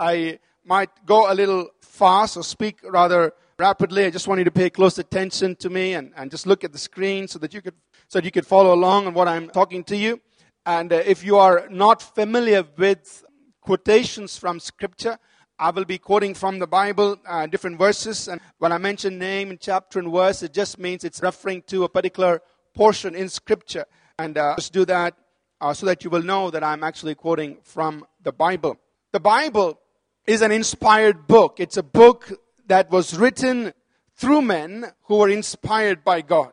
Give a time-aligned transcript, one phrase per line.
[0.00, 4.06] I might go a little fast or speak rather rapidly.
[4.06, 6.72] I just want you to pay close attention to me and, and just look at
[6.72, 7.74] the screen so that you could
[8.08, 10.20] so that you could follow along on what I'm talking to you.
[10.64, 13.24] And uh, if you are not familiar with
[13.60, 15.18] quotations from Scripture,
[15.58, 18.26] I will be quoting from the Bible uh, different verses.
[18.26, 21.84] And when I mention name and chapter and verse, it just means it's referring to
[21.84, 22.40] a particular
[22.74, 23.84] portion in Scripture.
[24.18, 25.14] And uh, just do that
[25.60, 28.78] uh, so that you will know that I'm actually quoting from the Bible.
[29.12, 29.79] The Bible
[30.26, 31.58] is an inspired book.
[31.58, 32.32] It's a book
[32.66, 33.72] that was written
[34.16, 36.52] through men who were inspired by God.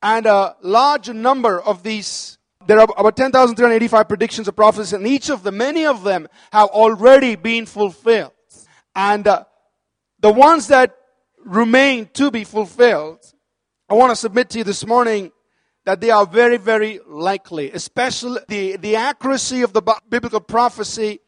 [0.02, 5.30] And a large number of these, there are about 10,385 predictions of prophecies, and each
[5.30, 8.32] of them, many of them, have already been fulfilled.
[8.94, 9.44] And uh,
[10.20, 10.96] the ones that
[11.44, 13.20] remain to be fulfilled,
[13.88, 15.32] I want to submit to you this morning
[15.84, 17.70] that they are very, very likely.
[17.70, 21.20] Especially the, the accuracy of the biblical prophecy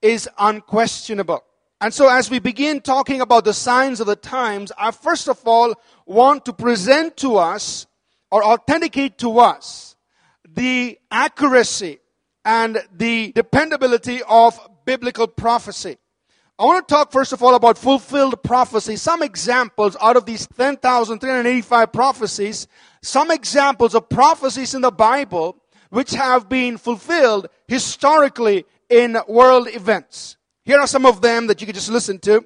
[0.00, 1.42] is unquestionable.
[1.80, 5.40] And so as we begin talking about the signs of the times, I first of
[5.44, 5.74] all
[6.06, 7.86] want to present to us
[8.30, 9.95] or authenticate to us
[10.56, 12.00] the accuracy
[12.44, 15.98] and the dependability of biblical prophecy.
[16.58, 18.96] I want to talk first of all about fulfilled prophecy.
[18.96, 22.66] Some examples out of these 10,385 prophecies,
[23.02, 25.58] some examples of prophecies in the Bible
[25.90, 30.36] which have been fulfilled historically in world events.
[30.64, 32.44] Here are some of them that you can just listen to.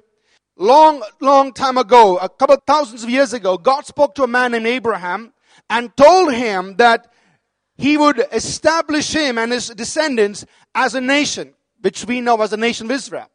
[0.57, 4.27] Long, long time ago, a couple of thousands of years ago, God spoke to a
[4.27, 5.33] man named Abraham
[5.69, 7.10] and told him that
[7.77, 12.57] he would establish him and his descendants as a nation, which we know as the
[12.57, 13.29] nation of Israel.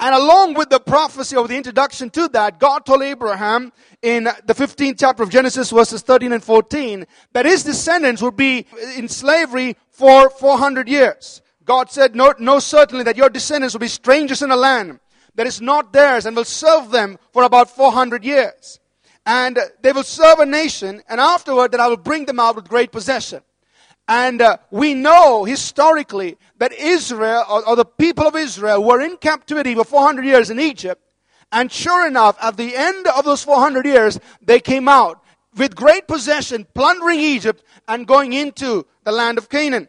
[0.00, 4.54] And along with the prophecy of the introduction to that, God told Abraham in the
[4.54, 8.66] 15th chapter of Genesis verses 13 and 14 that his descendants would be
[8.96, 11.42] in slavery for 400 years.
[11.64, 15.00] God said, no, no, certainly that your descendants will be strangers in a land
[15.34, 18.78] that is not theirs and will serve them for about 400 years.
[19.26, 22.68] And they will serve a nation and afterward that I will bring them out with
[22.68, 23.42] great possession.
[24.08, 29.18] And uh, we know historically that Israel, or, or the people of Israel, were in
[29.18, 31.02] captivity for 400 years in Egypt.
[31.52, 35.22] And sure enough, at the end of those 400 years, they came out
[35.56, 39.88] with great possession, plundering Egypt and going into the land of Canaan.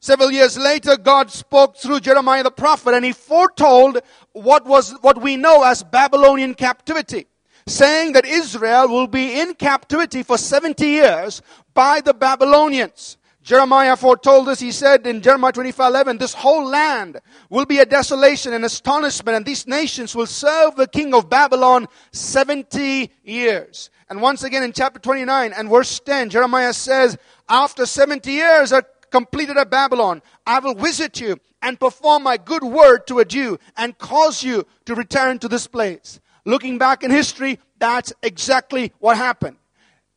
[0.00, 4.00] Several years later, God spoke through Jeremiah the prophet and he foretold
[4.32, 7.26] what was, what we know as Babylonian captivity.
[7.66, 11.40] Saying that Israel will be in captivity for 70 years
[11.72, 13.16] by the Babylonians.
[13.44, 17.84] Jeremiah foretold us, he said in Jeremiah 25 11, this whole land will be a
[17.84, 23.90] desolation and astonishment, and these nations will serve the king of Babylon 70 years.
[24.08, 28.86] And once again in chapter 29 and verse 10, Jeremiah says, After 70 years are
[29.10, 33.98] completed at Babylon, I will visit you and perform my good word toward you and
[33.98, 36.18] cause you to return to this place.
[36.46, 39.58] Looking back in history, that's exactly what happened.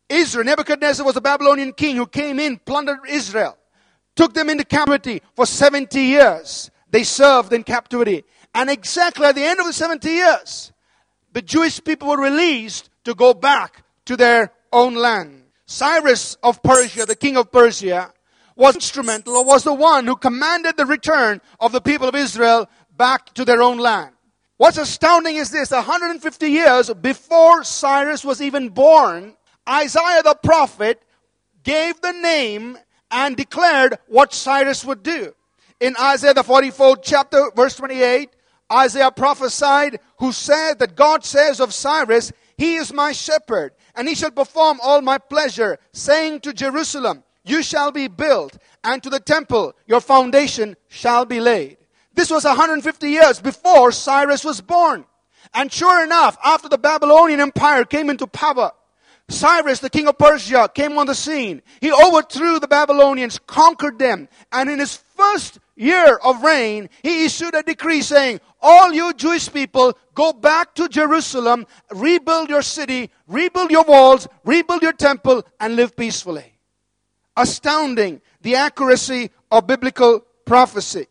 [0.09, 3.57] Israel, Nebuchadnezzar was a Babylonian king who came in, plundered Israel,
[4.15, 6.71] took them into captivity for 70 years.
[6.89, 8.23] They served in captivity.
[8.53, 10.71] And exactly at the end of the 70 years,
[11.33, 15.43] the Jewish people were released to go back to their own land.
[15.65, 18.13] Cyrus of Persia, the king of Persia,
[18.55, 22.67] was instrumental or was the one who commanded the return of the people of Israel
[22.95, 24.13] back to their own land.
[24.57, 29.35] What's astounding is this 150 years before Cyrus was even born,
[29.67, 31.01] Isaiah the prophet
[31.63, 32.77] gave the name
[33.11, 35.33] and declared what Cyrus would do.
[35.79, 38.29] In Isaiah the 44th chapter, verse 28,
[38.71, 44.15] Isaiah prophesied, who said that God says of Cyrus, He is my shepherd, and he
[44.15, 49.19] shall perform all my pleasure, saying to Jerusalem, You shall be built, and to the
[49.19, 51.77] temple, your foundation shall be laid.
[52.13, 55.05] This was 150 years before Cyrus was born.
[55.53, 58.71] And sure enough, after the Babylonian Empire came into power,
[59.29, 61.61] Cyrus, the king of Persia, came on the scene.
[61.81, 67.53] He overthrew the Babylonians, conquered them, and in his first year of reign, he issued
[67.53, 73.69] a decree saying, All you Jewish people, go back to Jerusalem, rebuild your city, rebuild
[73.69, 76.53] your walls, rebuild your temple, and live peacefully.
[77.35, 81.07] Astounding the accuracy of biblical prophecy.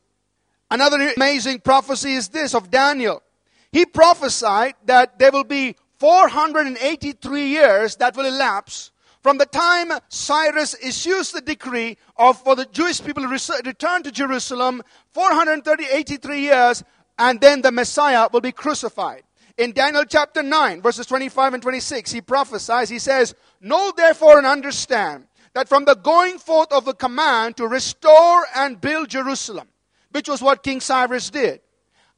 [0.70, 3.22] Another amazing prophecy is this of Daniel.
[3.70, 8.90] He prophesied that there will be 483 years that will elapse
[9.22, 14.12] from the time Cyrus issues the decree of for the Jewish people to return to
[14.12, 16.84] Jerusalem, 483 years,
[17.18, 19.22] and then the Messiah will be crucified.
[19.58, 24.46] In Daniel chapter 9, verses 25 and 26, he prophesies, he says, Know therefore and
[24.46, 29.66] understand that from the going forth of the command to restore and build Jerusalem,
[30.12, 31.62] which was what King Cyrus did,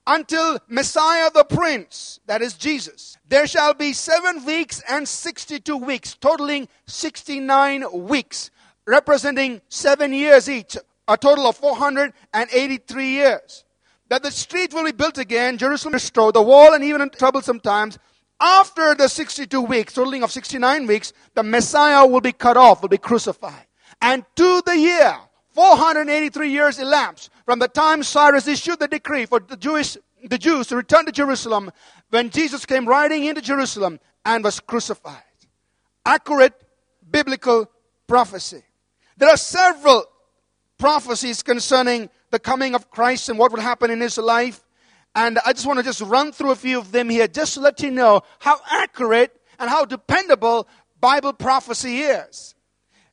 [0.09, 6.15] until Messiah the Prince, that is Jesus, there shall be seven weeks and 62 weeks,
[6.15, 8.51] totaling 69 weeks,
[8.87, 13.65] representing seven years each, a total of 483 years.
[14.09, 17.61] That the street will be built again, Jerusalem restored, the wall, and even in troublesome
[17.61, 17.99] times.
[18.41, 22.89] After the 62 weeks, totaling of 69 weeks, the Messiah will be cut off, will
[22.89, 23.67] be crucified.
[24.01, 25.15] And to the year,
[25.53, 30.67] 483 years elapsed from the time Cyrus issued the decree for the Jewish the Jews
[30.67, 31.71] to return to Jerusalem
[32.11, 35.23] when Jesus came riding into Jerusalem and was crucified.
[36.05, 36.53] Accurate
[37.11, 37.71] biblical
[38.07, 38.63] prophecy.
[39.17, 40.05] There are several
[40.77, 44.63] prophecies concerning the coming of Christ and what will happen in his life.
[45.15, 47.61] And I just want to just run through a few of them here just to
[47.61, 50.69] let you know how accurate and how dependable
[51.01, 52.55] Bible prophecy is.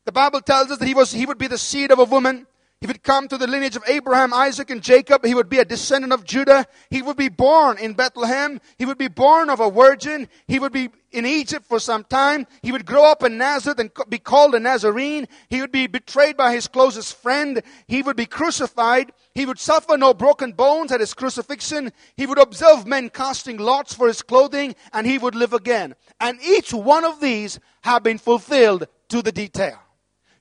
[0.03, 2.47] The Bible tells us that he, was, he would be the seed of a woman.
[2.85, 5.25] He would come to the lineage of Abraham, Isaac, and Jacob.
[5.25, 6.67] He would be a descendant of Judah.
[6.91, 8.61] He would be born in Bethlehem.
[8.77, 10.29] He would be born of a virgin.
[10.47, 12.45] He would be in Egypt for some time.
[12.61, 15.27] He would grow up in Nazareth and be called a Nazarene.
[15.49, 17.63] He would be betrayed by his closest friend.
[17.87, 19.11] He would be crucified.
[19.33, 21.91] He would suffer no broken bones at his crucifixion.
[22.15, 25.95] He would observe men casting lots for his clothing, and he would live again.
[26.19, 29.79] And each one of these have been fulfilled to the detail.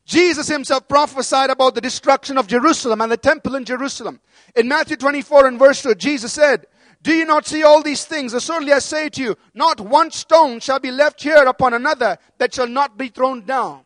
[0.05, 4.21] Jesus himself prophesied about the destruction of Jerusalem and the temple in Jerusalem.
[4.55, 6.67] In Matthew 24 and verse 2, Jesus said,
[7.03, 8.33] Do you not see all these things?
[8.43, 12.55] Certainly I say to you, not one stone shall be left here upon another that
[12.55, 13.81] shall not be thrown down.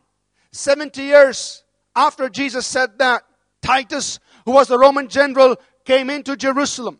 [0.51, 1.63] 70 years
[1.95, 3.23] after Jesus said that,
[3.61, 6.99] Titus, who was the Roman general, came into Jerusalem,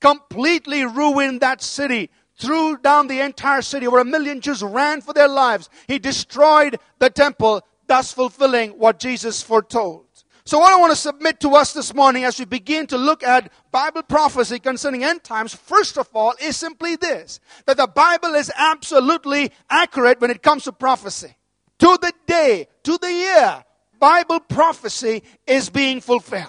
[0.00, 3.86] completely ruined that city, threw down the entire city.
[3.86, 5.68] Over a million Jews ran for their lives.
[5.86, 10.06] He destroyed the temple thus fulfilling what Jesus foretold.
[10.44, 13.24] So, what I want to submit to us this morning as we begin to look
[13.24, 18.36] at Bible prophecy concerning end times, first of all, is simply this that the Bible
[18.36, 21.34] is absolutely accurate when it comes to prophecy.
[21.80, 23.64] To the day, to the year,
[23.98, 26.46] Bible prophecy is being fulfilled.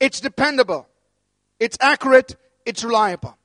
[0.00, 0.88] It's dependable,
[1.60, 3.36] it's accurate, it's reliable.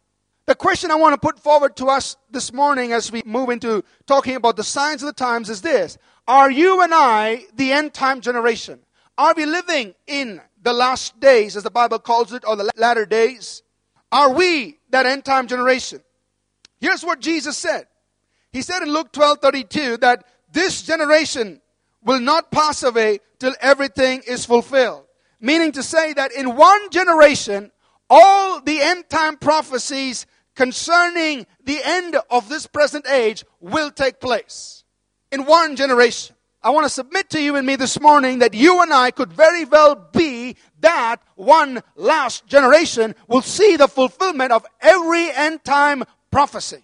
[0.45, 3.83] The question I want to put forward to us this morning as we move into
[4.05, 5.97] talking about the signs of the times is this
[6.27, 8.79] are you and I the end time generation?
[9.17, 13.05] Are we living in the last days, as the Bible calls it, or the latter
[13.05, 13.63] days?
[14.11, 16.01] Are we that end time generation?
[16.79, 17.87] Here's what Jesus said.
[18.51, 21.61] He said in Luke 12 32 that this generation
[22.03, 25.05] will not pass away till everything is fulfilled.
[25.39, 27.71] Meaning to say that in one generation,
[28.09, 30.25] all the end time prophecies
[30.55, 34.80] concerning the end of this present age will take place
[35.31, 36.35] in one generation.
[36.63, 39.33] I want to submit to you and me this morning that you and I could
[39.33, 46.03] very well be that one last generation will see the fulfillment of every end time
[46.29, 46.83] prophecy.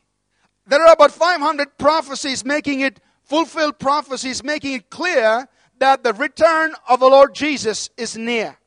[0.65, 5.47] There are about 500 prophecies making it fulfilled prophecies, making it clear
[5.79, 8.57] that the return of the Lord Jesus is near.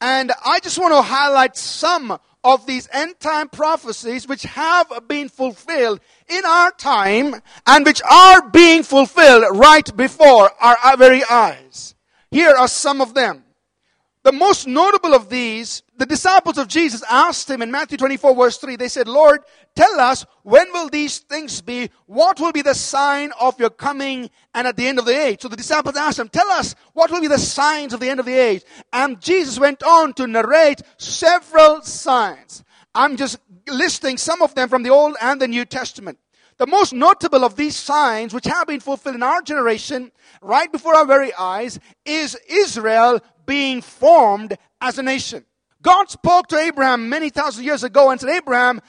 [0.00, 5.28] And I just want to highlight some of these end time prophecies which have been
[5.28, 7.34] fulfilled in our time
[7.66, 11.94] and which are being fulfilled right before our very eyes.
[12.30, 13.43] Here are some of them.
[14.24, 18.56] The most notable of these, the disciples of Jesus asked him in Matthew 24 verse
[18.56, 19.40] 3, they said, Lord,
[19.76, 21.90] tell us, when will these things be?
[22.06, 25.42] What will be the sign of your coming and at the end of the age?
[25.42, 28.18] So the disciples asked him, tell us, what will be the signs of the end
[28.18, 28.64] of the age?
[28.94, 32.64] And Jesus went on to narrate several signs.
[32.94, 33.38] I'm just
[33.68, 36.18] listing some of them from the Old and the New Testament.
[36.56, 40.94] The most notable of these signs, which have been fulfilled in our generation, right before
[40.94, 45.44] our very eyes, is Israel being formed as a nation.
[45.82, 48.80] God spoke to Abraham many thousand years ago and said, Abraham,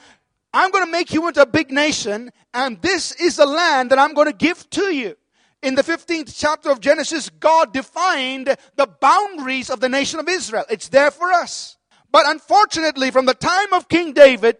[0.52, 3.98] I'm going to make you into a big nation, and this is the land that
[3.98, 5.16] I'm going to give to you.
[5.62, 10.64] In the 15th chapter of Genesis, God defined the boundaries of the nation of Israel.
[10.70, 11.76] It's there for us.
[12.10, 14.56] But unfortunately, from the time of King David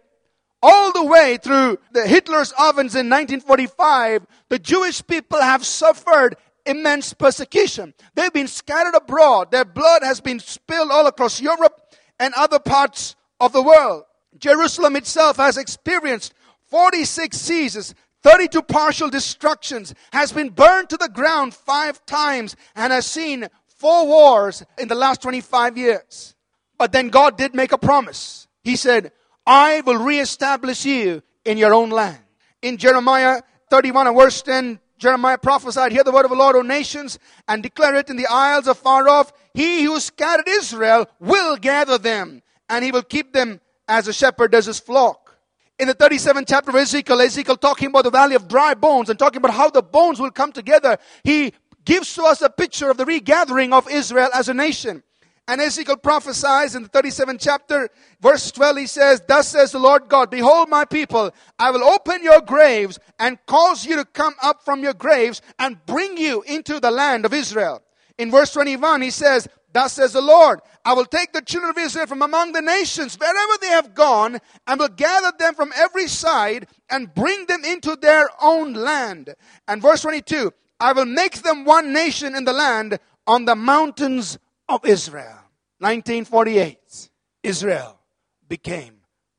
[0.61, 6.35] all the way through the Hitler's ovens in 1945, the Jewish people have suffered
[6.67, 7.93] immense persecution.
[8.15, 9.51] They've been scattered abroad.
[9.51, 11.81] Their blood has been spilled all across Europe
[12.19, 14.03] and other parts of the world.
[14.37, 16.33] Jerusalem itself has experienced
[16.69, 23.05] 46 sieges, 32 partial destructions, has been burned to the ground five times, and has
[23.05, 26.35] seen four wars in the last 25 years.
[26.77, 28.47] But then God did make a promise.
[28.63, 29.11] He said,
[29.45, 32.19] I will reestablish you in your own land.
[32.61, 36.61] In Jeremiah 31 and verse 10, Jeremiah prophesied, Hear the word of the Lord, O
[36.61, 39.31] nations, and declare it in the isles afar off.
[39.53, 44.51] He who scattered Israel will gather them, and he will keep them as a shepherd
[44.51, 45.37] does his flock.
[45.79, 49.19] In the 37th chapter of Ezekiel, Ezekiel talking about the valley of dry bones and
[49.19, 51.53] talking about how the bones will come together, he
[51.85, 55.03] gives to us a picture of the regathering of Israel as a nation.
[55.49, 57.89] And Ezekiel prophesies in the 37th chapter,
[58.19, 62.21] verse 12, he says, Thus says the Lord God, Behold my people, I will open
[62.21, 66.81] your graves and cause you to come up from your graves and bring you into
[66.81, 67.81] the land of Israel.
[68.17, 71.77] In verse 21, he says, Thus says the Lord, I will take the children of
[71.77, 76.07] Israel from among the nations, wherever they have gone, and will gather them from every
[76.07, 79.33] side and bring them into their own land.
[79.67, 84.37] And verse 22, I will make them one nation in the land on the mountains
[84.69, 85.39] of Israel.
[85.79, 87.09] 1948,
[87.43, 87.99] Israel
[88.47, 88.97] became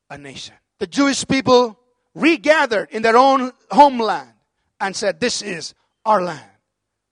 [0.09, 0.55] a nation.
[0.79, 1.77] The Jewish people
[2.15, 4.31] regathered in their own homeland
[4.79, 5.73] and said, This is
[6.05, 6.49] our land.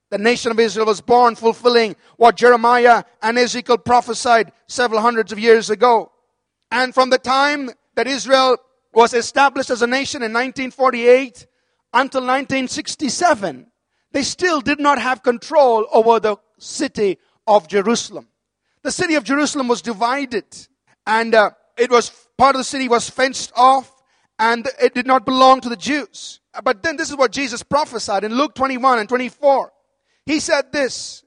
[0.09, 5.39] The nation of Israel was born fulfilling what Jeremiah and Ezekiel prophesied several hundreds of
[5.39, 6.12] years ago.
[6.71, 8.57] And from the time that Israel
[8.93, 11.45] was established as a nation in 1948
[11.93, 13.67] until 1967,
[14.13, 17.17] they still did not have control over the city
[17.48, 18.27] of Jerusalem.
[18.84, 20.46] The city of Jerusalem was divided,
[21.06, 23.92] and uh, it was part of the city was fenced off,
[24.38, 26.39] and it did not belong to the Jews.
[26.63, 29.72] But then this is what Jesus prophesied in Luke 21 and 24.
[30.25, 31.24] He said this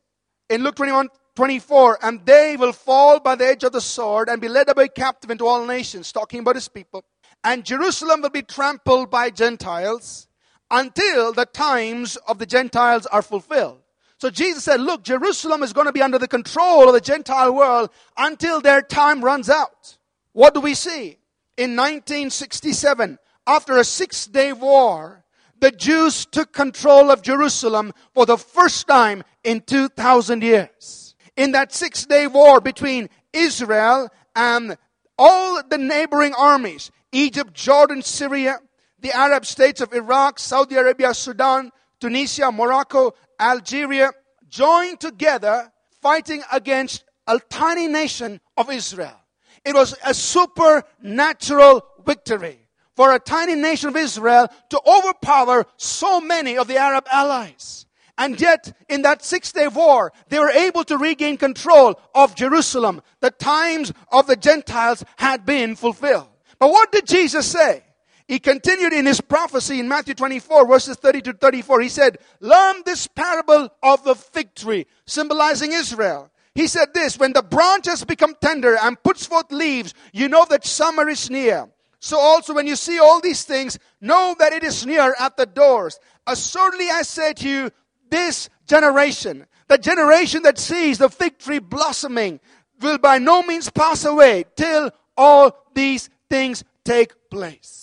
[0.48, 4.40] in Luke 21 24, and they will fall by the edge of the sword and
[4.40, 7.04] be led away captive into all nations, talking about his people.
[7.42, 10.28] And Jerusalem will be trampled by Gentiles
[10.70, 13.79] until the times of the Gentiles are fulfilled.
[14.20, 17.54] So Jesus said, look, Jerusalem is going to be under the control of the Gentile
[17.54, 19.96] world until their time runs out.
[20.32, 21.16] What do we see?
[21.56, 25.24] In 1967, after a six day war,
[25.58, 31.14] the Jews took control of Jerusalem for the first time in 2,000 years.
[31.34, 34.76] In that six day war between Israel and
[35.18, 38.58] all the neighboring armies, Egypt, Jordan, Syria,
[38.98, 44.12] the Arab states of Iraq, Saudi Arabia, Sudan, Tunisia, Morocco, Algeria
[44.48, 49.16] joined together fighting against a tiny nation of Israel.
[49.64, 52.58] It was a supernatural victory
[52.96, 57.86] for a tiny nation of Israel to overpower so many of the Arab allies.
[58.18, 63.00] And yet, in that six day war, they were able to regain control of Jerusalem.
[63.20, 66.28] The times of the Gentiles had been fulfilled.
[66.58, 67.82] But what did Jesus say?
[68.30, 71.80] He continued in his prophecy in Matthew 24, verses 30 to 34.
[71.80, 76.30] He said, Learn this parable of the fig tree, symbolizing Israel.
[76.54, 80.46] He said this, when the branch has become tender and puts forth leaves, you know
[80.48, 81.66] that summer is near.
[81.98, 85.46] So also when you see all these things, know that it is near at the
[85.46, 85.98] doors.
[86.24, 87.70] Assuredly I say to you,
[88.12, 92.38] this generation, the generation that sees the fig tree blossoming,
[92.80, 97.79] will by no means pass away till all these things take place.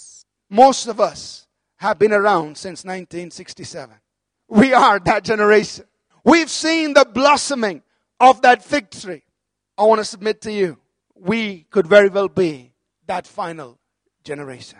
[0.49, 3.95] Most of us have been around since 1967.
[4.47, 5.85] We are that generation.
[6.23, 7.83] We've seen the blossoming
[8.19, 9.23] of that fig tree.
[9.77, 10.77] I want to submit to you,
[11.15, 12.73] we could very well be
[13.05, 13.77] that final
[14.23, 14.79] generation.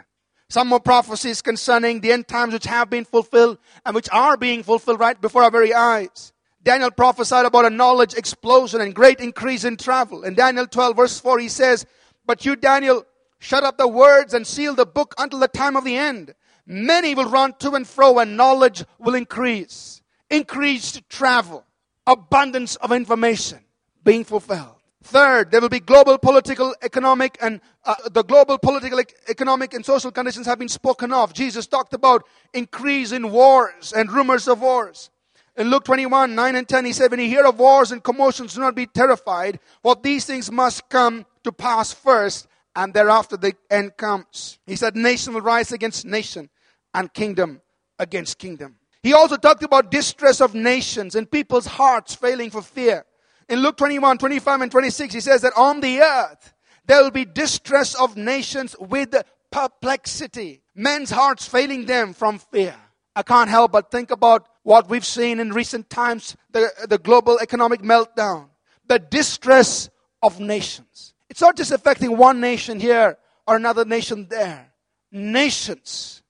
[0.49, 4.63] Some more prophecies concerning the end times which have been fulfilled and which are being
[4.63, 6.31] fulfilled right before our very eyes.
[6.63, 10.23] Daniel prophesied about a knowledge explosion and great increase in travel.
[10.23, 11.85] In Daniel 12 verse 4 he says,
[12.25, 13.05] But you Daniel
[13.39, 16.33] Shut up the words and seal the book until the time of the end.
[16.65, 20.01] Many will run to and fro and knowledge will increase.
[20.29, 21.63] Increased travel.
[22.05, 23.59] Abundance of information
[24.03, 24.75] being fulfilled.
[25.03, 30.11] Third, there will be global political, economic, and uh, the global political, economic, and social
[30.11, 31.33] conditions have been spoken of.
[31.33, 35.09] Jesus talked about increase in wars and rumors of wars.
[35.55, 38.55] In Luke 21, 9 and 10, he said, When you hear of wars and commotions,
[38.55, 43.53] do not be terrified, for these things must come to pass first, and thereafter the
[43.71, 44.59] end comes.
[44.67, 46.49] He said, Nation will rise against nation,
[46.93, 47.59] and kingdom
[47.97, 48.75] against kingdom.
[49.01, 53.03] He also talked about distress of nations and people's hearts failing for fear.
[53.49, 56.53] In Luke 21, 25, and 26, he says that on the earth
[56.85, 59.15] there will be distress of nations with
[59.51, 60.61] perplexity.
[60.75, 62.75] Men's hearts failing them from fear.
[63.15, 67.39] I can't help but think about what we've seen in recent times the, the global
[67.39, 68.49] economic meltdown,
[68.87, 69.89] the distress
[70.21, 71.15] of nations.
[71.37, 73.15] It's not just affecting one nation here
[73.45, 74.73] or another nation there.
[75.11, 76.23] Nations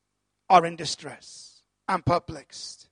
[0.49, 1.61] are in distress.
[1.87, 2.89] and perplexed.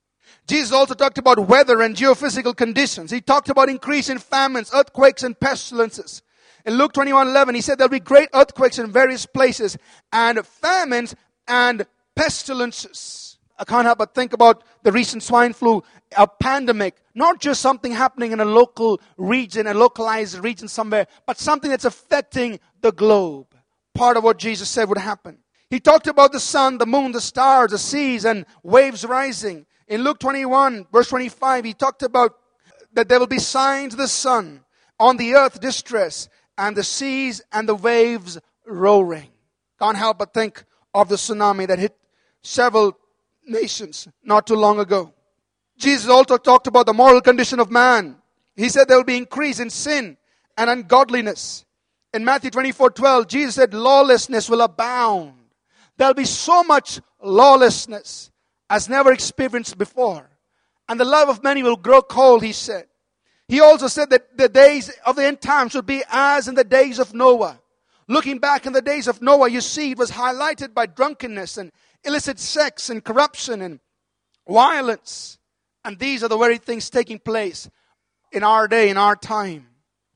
[0.48, 3.12] Jesus also talked about weather and geophysical conditions.
[3.12, 6.22] He talked about increase in famines, earthquakes, and pestilences.
[6.65, 9.77] In Luke 21 11, he said there'll be great earthquakes in various places,
[10.13, 11.15] and famines
[11.50, 13.39] and pestilences.
[13.60, 15.84] I can't help but think about the recent swine flu,
[16.15, 21.39] a pandemic, not just something happening in a local region, a localized region somewhere, but
[21.39, 23.48] something that's affecting the globe.
[23.96, 25.39] Part of what Jesus said would happen.
[25.72, 29.65] He talked about the sun, the moon, the stars, the seas, and waves rising.
[29.88, 32.36] In Luke 21, verse 25, he talked about
[32.94, 34.63] that there will be signs of the sun,
[35.00, 38.38] on the earth distress, and the seas and the waves
[38.68, 39.30] roaring.
[39.80, 40.63] Can't help but think
[40.94, 41.98] of the tsunami that hit
[42.44, 42.96] several
[43.45, 45.13] nations not too long ago.
[45.77, 48.17] Jesus also talked about the moral condition of man.
[48.55, 50.17] He said there will be increase in sin
[50.57, 51.65] and ungodliness.
[52.13, 55.33] In Matthew 24 12, Jesus said, Lawlessness will abound.
[55.97, 58.31] There'll be so much lawlessness
[58.69, 60.29] as never experienced before.
[60.87, 62.85] And the love of many will grow cold, he said.
[63.47, 66.63] He also said that the days of the end times would be as in the
[66.63, 67.59] days of Noah.
[68.07, 71.71] Looking back in the days of Noah, you see it was highlighted by drunkenness and
[72.05, 73.79] illicit sex and corruption and
[74.47, 75.38] violence.
[75.83, 77.69] And these are the very things taking place
[78.31, 79.67] in our day, in our time.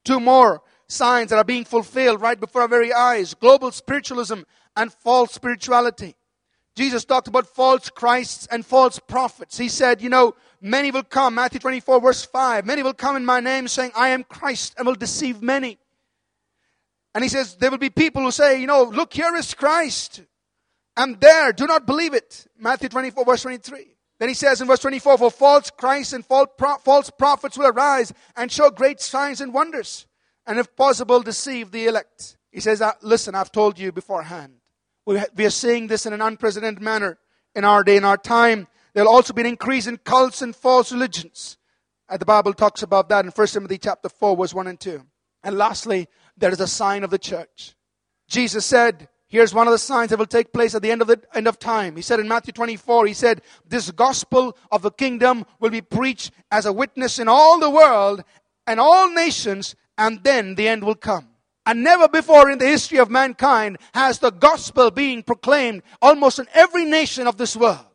[0.04, 4.42] Two more signs that are being fulfilled right before our very eyes global spiritualism
[4.76, 6.16] and false spirituality.
[6.76, 9.58] Jesus talked about false Christs and false prophets.
[9.58, 13.26] He said, you know, many will come, Matthew 24, verse 5, many will come in
[13.26, 15.78] my name saying, I am Christ, and will deceive many.
[17.14, 20.22] And he says, there will be people who say, you know, look, here is Christ.
[21.00, 21.54] I'm there.
[21.54, 22.46] Do not believe it.
[22.60, 23.96] Matthew 24, verse 23.
[24.20, 28.52] Then he says in verse 24, For false Christs and false prophets will arise and
[28.52, 30.08] show great signs and wonders,
[30.46, 32.36] and if possible, deceive the elect.
[32.52, 34.56] He says, uh, Listen, I've told you beforehand.
[35.06, 37.18] We are seeing this in an unprecedented manner
[37.56, 38.68] in our day, in our time.
[38.94, 41.58] There'll also be an increase in cults and false religions.
[42.10, 44.80] And uh, the Bible talks about that in 1 Timothy chapter 4, verse 1 and
[44.80, 45.02] 2.
[45.44, 47.76] And lastly, there is a sign of the church.
[48.28, 51.08] Jesus said, Here's one of the signs that will take place at the end of
[51.08, 51.96] the end of time.
[51.96, 56.32] He said in Matthew 24, he said, This gospel of the kingdom will be preached
[56.50, 58.24] as a witness in all the world
[58.66, 61.30] and all nations, and then the end will come.
[61.68, 66.48] And never before in the history of mankind has the gospel being proclaimed almost in
[66.56, 67.86] every nation of this world.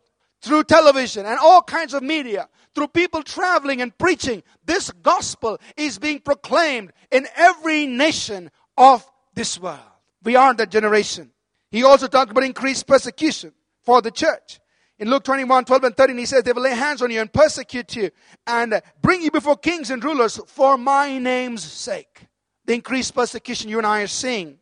[0.40, 5.98] Through television and all kinds of media, through people traveling and preaching, this gospel is
[5.98, 9.80] being proclaimed in every nation of this world.
[10.24, 11.30] We aren't that generation.
[11.70, 14.60] He also talked about increased persecution for the church.
[14.98, 17.32] In Luke 21, 12 and 13, he says, They will lay hands on you and
[17.32, 18.10] persecute you
[18.46, 22.28] and bring you before kings and rulers for my name's sake.
[22.64, 24.58] The increased persecution you and I are seeing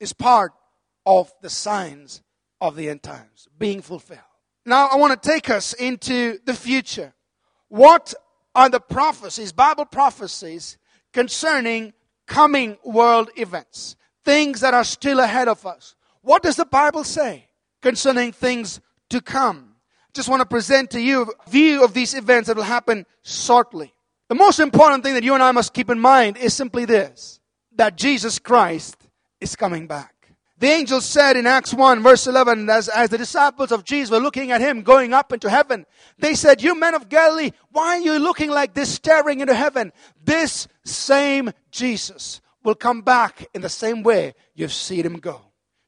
[0.00, 0.52] is part
[1.04, 2.22] of the signs
[2.60, 4.20] of the end times being fulfilled.
[4.64, 7.12] Now, I want to take us into the future.
[7.68, 8.14] What
[8.54, 10.78] are the prophecies, Bible prophecies,
[11.12, 11.92] concerning
[12.26, 13.96] coming world events?
[14.24, 15.94] Things that are still ahead of us.
[16.22, 17.48] What does the Bible say
[17.80, 18.80] concerning things
[19.10, 19.74] to come?
[20.14, 23.92] Just want to present to you a view of these events that will happen shortly.
[24.28, 27.40] The most important thing that you and I must keep in mind is simply this
[27.76, 28.96] that Jesus Christ
[29.40, 30.12] is coming back.
[30.58, 34.20] The angel said in Acts 1, verse 11, as, as the disciples of Jesus were
[34.20, 35.86] looking at him going up into heaven,
[36.18, 39.92] they said, You men of Galilee, why are you looking like this, staring into heaven?
[40.22, 45.40] This same Jesus will come back in the same way you've seen him go.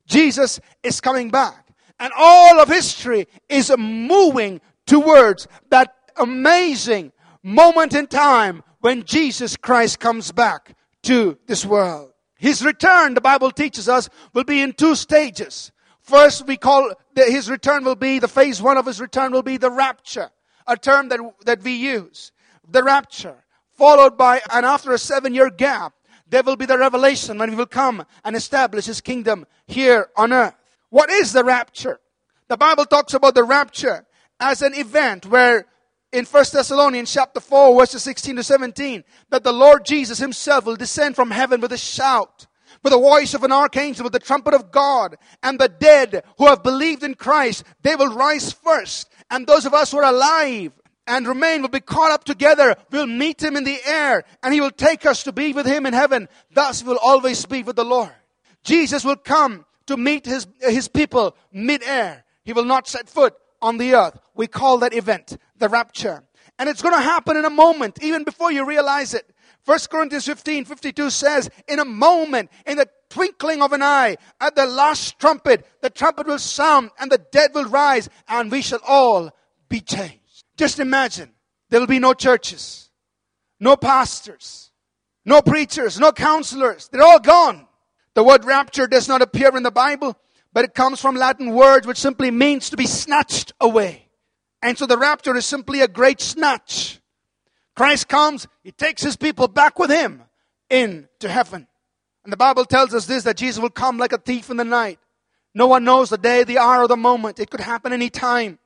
[0.06, 1.68] Jesus is coming back.
[1.98, 10.00] And all of history is moving towards that amazing moment in time when Jesus Christ
[10.00, 12.10] comes back to this world.
[12.36, 15.72] His return, the Bible teaches us, will be in two stages.
[16.00, 19.56] First, we call his return will be, the phase one of his return will be
[19.56, 20.30] the rapture,
[20.66, 22.32] a term that, that we use.
[22.68, 25.94] The rapture, followed by, and after a seven year gap,
[26.26, 30.32] there will be the revelation when he will come and establish his kingdom here on
[30.32, 30.54] earth.
[30.90, 32.00] What is the rapture?
[32.48, 34.06] The Bible talks about the rapture
[34.40, 35.66] as an event where
[36.12, 40.76] in 1 Thessalonians chapter 4 verses 16 to 17 that the Lord Jesus himself will
[40.76, 42.46] descend from heaven with a shout
[42.84, 46.46] with the voice of an archangel, with the trumpet of God, and the dead who
[46.46, 49.08] have believed in Christ, they will rise first.
[49.30, 50.72] And those of us who are alive
[51.06, 52.76] and remain will be caught up together.
[52.90, 55.86] We'll meet him in the air and he will take us to be with him
[55.86, 56.28] in heaven.
[56.52, 58.12] Thus we'll always be with the Lord.
[58.62, 62.24] Jesus will come to meet his, his people mid-air.
[62.44, 64.18] He will not set foot on the earth.
[64.34, 66.24] We call that event the rapture.
[66.58, 69.28] And it's going to happen in a moment, even before you realize it.
[69.64, 74.54] 1 Corinthians 15, 52 says, in a moment, in the twinkling of an eye, at
[74.54, 78.80] the last trumpet, the trumpet will sound and the dead will rise and we shall
[78.86, 79.30] all
[79.68, 80.23] be changed.
[80.56, 81.30] Just imagine
[81.70, 82.90] there will be no churches,
[83.58, 84.70] no pastors,
[85.24, 86.88] no preachers, no counselors.
[86.88, 87.66] They're all gone.
[88.14, 90.16] The word rapture does not appear in the Bible,
[90.52, 94.08] but it comes from Latin words which simply means to be snatched away.
[94.62, 97.00] And so the rapture is simply a great snatch.
[97.74, 100.22] Christ comes, he takes his people back with him
[100.70, 101.66] into heaven.
[102.22, 104.64] And the Bible tells us this that Jesus will come like a thief in the
[104.64, 104.98] night.
[105.54, 107.38] No one knows the day, the hour, or the moment.
[107.38, 108.58] It could happen any time.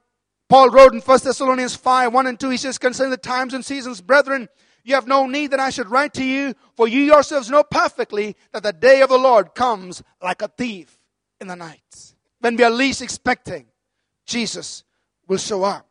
[0.48, 3.64] Paul wrote in 1 Thessalonians 5 1 and 2, he says, Concerning the times and
[3.64, 4.48] seasons, brethren,
[4.82, 8.36] you have no need that I should write to you, for you yourselves know perfectly
[8.52, 10.98] that the day of the Lord comes like a thief
[11.40, 12.14] in the night.
[12.40, 13.66] When we are least expecting,
[14.24, 14.84] Jesus
[15.26, 15.86] will show up.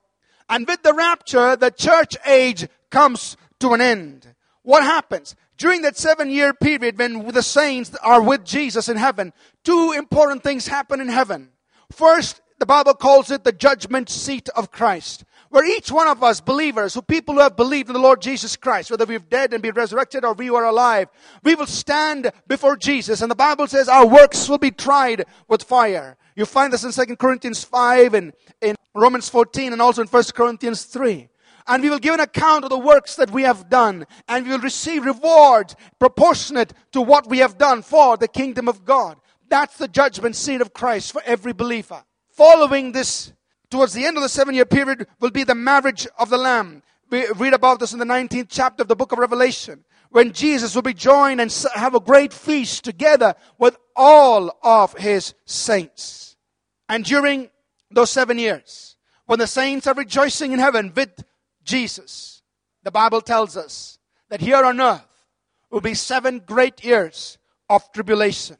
[0.50, 4.34] And with the rapture, the church age comes to an end.
[4.64, 5.36] What happens?
[5.58, 10.44] During that seven year period when the saints are with Jesus in heaven, two important
[10.44, 11.50] things happen in heaven.
[11.92, 16.42] First, the Bible calls it the judgment seat of Christ where each one of us
[16.42, 19.64] believers, who people who have believed in the Lord Jesus Christ, whether we've dead and
[19.64, 21.08] be resurrected or we are alive,
[21.44, 23.22] we will stand before Jesus.
[23.22, 26.18] And the Bible says our works will be tried with fire.
[26.36, 30.24] You find this in 2 Corinthians 5 and in Romans 14 and also in 1
[30.36, 31.30] Corinthians 3
[31.70, 34.52] and we will give an account of the works that we have done, and we
[34.52, 39.18] will receive reward proportionate to what we have done for the kingdom of God.
[39.50, 42.06] That's the judgment seat of Christ for every believer.
[42.38, 43.34] Following this
[43.72, 46.84] towards the end of the seven year period will be the marriage of the Lamb.
[47.10, 50.76] We read about this in the 19th chapter of the book of Revelation, when Jesus
[50.76, 56.38] will be joined and have a great feast together with all of his saints.
[56.88, 57.50] And during
[57.90, 61.24] those seven years, when the saints are rejoicing in heaven with
[61.64, 62.44] Jesus,
[62.84, 63.98] the Bible tells us
[64.30, 65.26] that here on earth
[65.72, 68.58] will be seven great years of tribulation.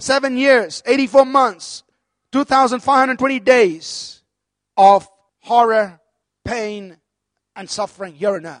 [0.00, 1.84] Seven years, 84 months,
[2.36, 4.22] 2,520 days
[4.76, 5.08] of
[5.40, 5.98] horror,
[6.44, 6.98] pain,
[7.56, 8.60] and suffering here on earth.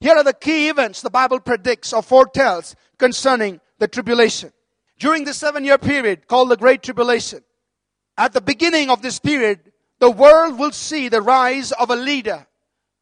[0.00, 4.50] Here are the key events the Bible predicts or foretells concerning the tribulation.
[4.98, 7.44] During the seven year period called the Great Tribulation,
[8.16, 9.60] at the beginning of this period,
[9.98, 12.46] the world will see the rise of a leader.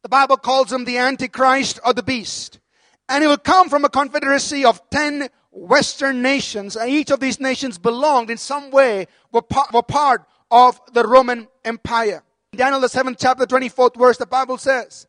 [0.03, 2.59] The Bible calls him the Antichrist or the Beast.
[3.07, 7.39] And he will come from a confederacy of ten Western nations, and each of these
[7.39, 12.23] nations belonged in some way, were part, were part of the Roman Empire.
[12.55, 15.07] Daniel, the 7th chapter, 24th verse, the Bible says,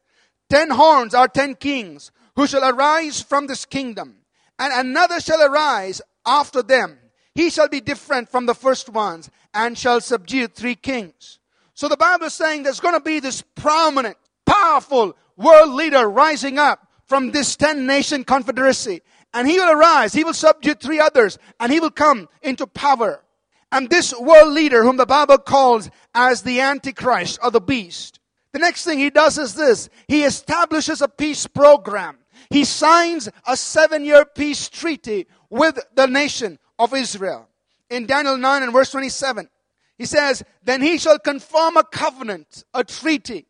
[0.48, 4.16] Ten horns are ten kings who shall arise from this kingdom,
[4.58, 6.98] and another shall arise after them.
[7.34, 11.38] He shall be different from the first ones and shall subdue three kings.
[11.74, 16.58] So the Bible is saying there's going to be this prominent, powerful world leader rising
[16.58, 19.02] up from this 10 nation confederacy.
[19.34, 23.22] And he will arise, he will subdue three others, and he will come into power.
[23.70, 28.20] And this world leader, whom the Bible calls as the Antichrist or the beast,
[28.52, 32.18] the next thing he does is this he establishes a peace program.
[32.50, 37.48] He signs a seven year peace treaty with the nation of Israel.
[37.88, 39.48] In Daniel 9 and verse 27,
[39.96, 43.46] he says, Then he shall confirm a covenant, a treaty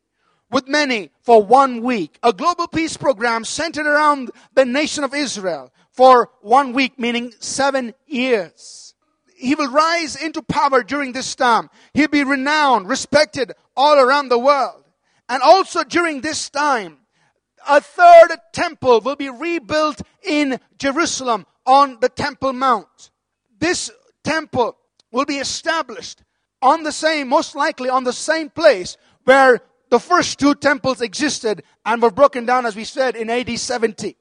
[0.53, 2.19] with many for one week.
[2.23, 7.95] A global peace program centered around the nation of Israel for one week, meaning seven
[8.07, 8.83] years
[9.43, 11.69] he will rise into power during this time.
[11.95, 14.85] He'll be renowned, respected all around the world.
[15.29, 16.99] And also during this time,
[17.69, 23.11] a third temple will be rebuilt in Jerusalem on the Temple Mount.
[23.59, 23.91] This
[24.23, 24.77] temple
[25.11, 26.23] will be established
[26.61, 29.61] on the same, most likely on the same place where
[29.92, 34.16] the first two temples existed and were broken down, as we said, in AD 70.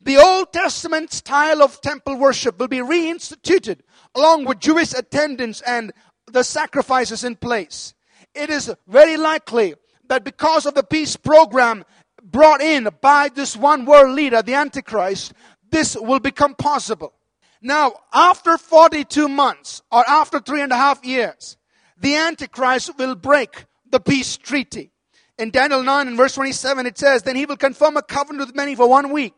[0.00, 3.80] The Old Testament style of temple worship will be reinstituted
[4.14, 5.92] along with Jewish attendance and
[6.28, 7.92] the sacrifices in place.
[8.36, 9.74] It is very likely
[10.06, 11.84] that because of the peace program
[12.22, 15.32] brought in by this one world leader, the Antichrist,
[15.72, 17.14] this will become possible.
[17.60, 21.56] Now, after 42 months or after three and a half years,
[21.98, 24.92] the Antichrist will break the peace treaty.
[25.38, 28.56] In Daniel 9 and verse 27, it says, Then he will confirm a covenant with
[28.56, 29.34] many for one week.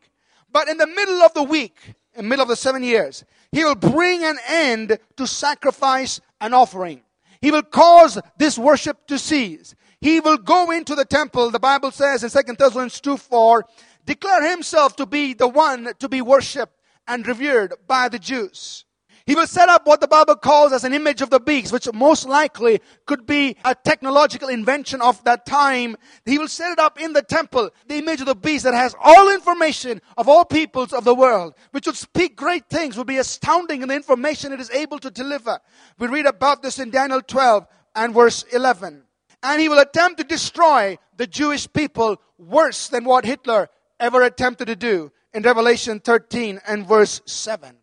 [0.51, 1.77] But in the middle of the week,
[2.15, 6.55] in the middle of the seven years, he will bring an end to sacrifice and
[6.55, 7.03] offering.
[7.41, 9.75] He will cause this worship to cease.
[10.01, 13.65] He will go into the temple, the Bible says in 2 Thessalonians 2 4,
[14.07, 18.85] declare himself to be the one to be worshipped and revered by the Jews.
[19.29, 21.87] He will set up what the Bible calls as an image of the beast, which
[21.93, 25.97] most likely could be a technological invention of that time.
[26.25, 28.95] He will set it up in the temple, the image of the beast that has
[28.99, 33.19] all information of all peoples of the world, which would speak great things, would be
[33.19, 35.61] astounding in the information it is able to deliver.
[35.99, 39.03] We read about this in Daniel 12 and verse 11.
[39.43, 43.69] And he will attempt to destroy the Jewish people worse than what Hitler
[44.01, 47.78] ever attempted to do in Revelation 13 and verse 7.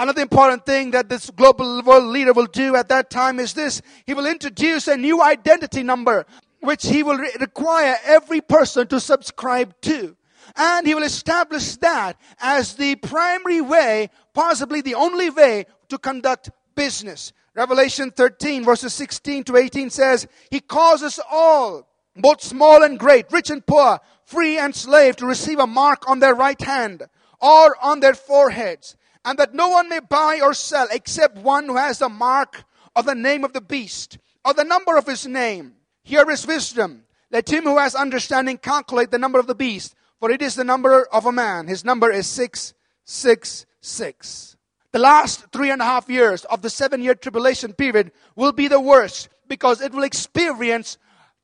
[0.00, 3.82] Another important thing that this global world leader will do at that time is this.
[4.06, 6.24] He will introduce a new identity number,
[6.60, 10.16] which he will re- require every person to subscribe to.
[10.56, 16.48] And he will establish that as the primary way, possibly the only way to conduct
[16.74, 17.34] business.
[17.54, 21.86] Revelation 13 verses 16 to 18 says, He causes all,
[22.16, 26.20] both small and great, rich and poor, free and slave, to receive a mark on
[26.20, 27.02] their right hand
[27.38, 28.96] or on their foreheads
[29.30, 32.64] and that no one may buy or sell except one who has the mark
[32.96, 35.74] of the name of the beast or the number of his name.
[36.02, 37.04] Here is wisdom.
[37.30, 40.64] Let him who has understanding calculate the number of the beast, for it is the
[40.64, 41.68] number of a man.
[41.68, 44.56] His number is 666.
[44.90, 48.66] The last three and a half years of the seven year tribulation period will be
[48.66, 50.98] the worst because it will experience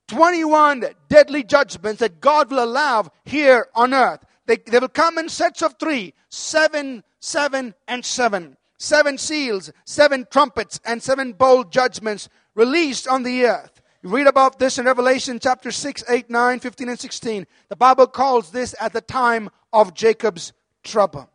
[0.08, 4.24] 21 deadly judgments that God will allow here on earth.
[4.46, 8.56] They, they will come in sets of three, seven, seven, and seven.
[8.78, 13.80] Seven seals, seven trumpets, and seven bowl judgments released on the earth.
[14.02, 17.46] You read about this in Revelation chapter 6, 8, 9, 15, and 16.
[17.68, 20.52] The Bible calls this at the time of Jacob's
[20.84, 21.28] trouble.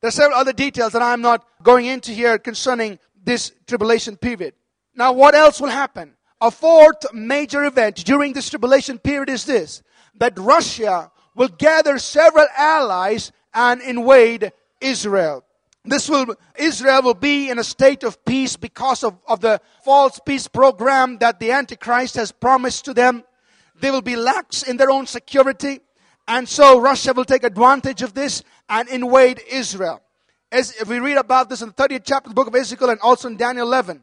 [0.00, 4.54] There are several other details that I'm not going into here concerning this tribulation period.
[4.94, 6.14] Now, what else will happen?
[6.40, 9.82] A fourth major event during this tribulation period is this
[10.16, 15.44] that Russia will gather several allies and invade Israel.
[15.84, 20.20] This will, Israel will be in a state of peace because of, of the false
[20.24, 23.24] peace program that the Antichrist has promised to them.
[23.80, 25.80] They will be lax in their own security.
[26.26, 30.02] And so Russia will take advantage of this and invade Israel.
[30.50, 33.00] As we read about this in the 30th chapter of the book of Ezekiel and
[33.00, 34.02] also in Daniel 11.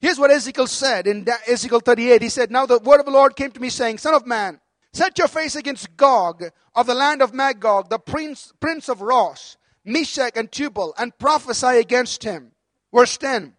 [0.00, 2.22] Here's what Ezekiel said in Ezekiel 38.
[2.22, 4.60] He said, Now the word of the Lord came to me saying, Son of man,
[4.94, 9.56] Set your face against Gog of the land of Magog, the prince, prince of Rosh,
[9.84, 12.52] Meshech and Tubal, and prophesy against him.
[12.92, 13.54] Verse 10.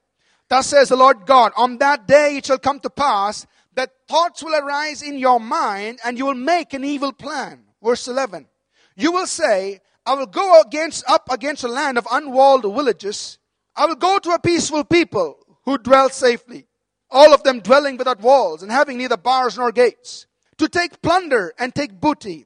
[0.50, 4.44] Thus says the Lord God, on that day it shall come to pass that thoughts
[4.44, 7.64] will arise in your mind and you will make an evil plan.
[7.84, 8.48] Verse 11.
[8.96, 13.38] You will say, I will go against, up against a land of unwalled villages.
[13.76, 16.68] I will go to a peaceful people who dwell safely,
[17.10, 21.54] all of them dwelling without walls and having neither bars nor gates to take plunder
[21.60, 22.46] and take booty,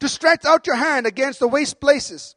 [0.00, 2.35] to stretch out your hand against the waste places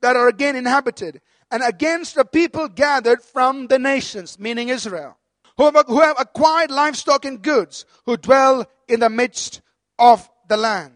[0.00, 5.16] that are again inhabited, and against the people gathered from the nations, meaning Israel,
[5.56, 9.60] who have, who have acquired livestock and goods, who dwell in the midst
[9.98, 10.92] of the land.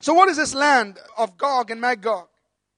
[0.00, 2.28] So, what is this land of Gog and Magog?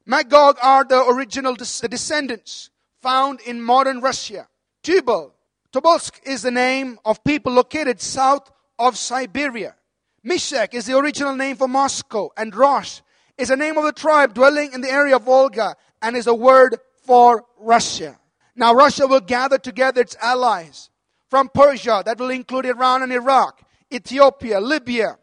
[0.06, 4.48] Magog are the original the descendants found in modern Russia.
[4.82, 5.32] Tubal,
[5.72, 9.74] Tobolsk is the name of people located south of Siberia.
[10.22, 13.00] Meshech is the original name for Moscow, and Rosh
[13.36, 16.34] is the name of the tribe dwelling in the area of Volga and is a
[16.34, 18.18] word for Russia.
[18.56, 20.90] Now, Russia will gather together its allies
[21.28, 23.60] from Persia, that will include Iran and Iraq,
[23.92, 25.18] Ethiopia, Libya,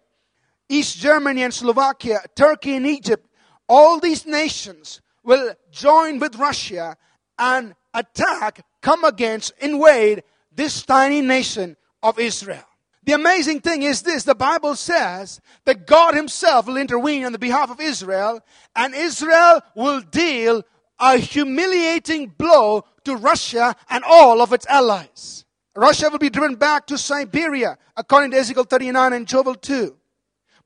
[0.68, 3.28] East Germany and Slovakia, Turkey and Egypt.
[3.70, 6.98] All these nations will join with Russia
[7.40, 12.64] and attack, come against, invade this tiny nation of Israel.
[13.04, 17.40] The amazing thing is this the Bible says that God Himself will intervene on the
[17.40, 18.42] behalf of Israel,
[18.76, 20.64] and Israel will deal
[21.00, 25.46] a humiliating blow to Russia and all of its allies.
[25.76, 29.96] Russia will be driven back to Siberia, according to Ezekiel 39 and Joel 2.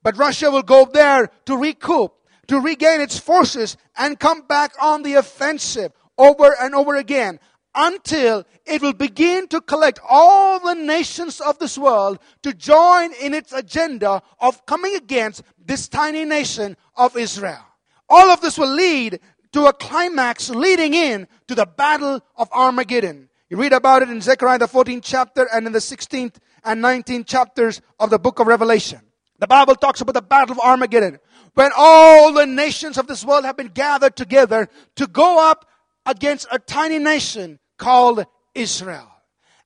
[0.03, 2.13] But Russia will go there to recoup,
[2.47, 7.39] to regain its forces, and come back on the offensive over and over again
[7.75, 13.33] until it will begin to collect all the nations of this world to join in
[13.33, 17.65] its agenda of coming against this tiny nation of Israel.
[18.09, 19.19] All of this will lead
[19.51, 23.29] to a climax leading in to the battle of Armageddon.
[23.49, 27.27] You read about it in Zechariah the 14th chapter and in the 16th and 19th
[27.27, 29.01] chapters of the book of Revelation.
[29.39, 31.19] The Bible talks about the battle of Armageddon
[31.53, 35.65] when all the nations of this world have been gathered together to go up
[36.05, 39.11] against a tiny nation called Israel.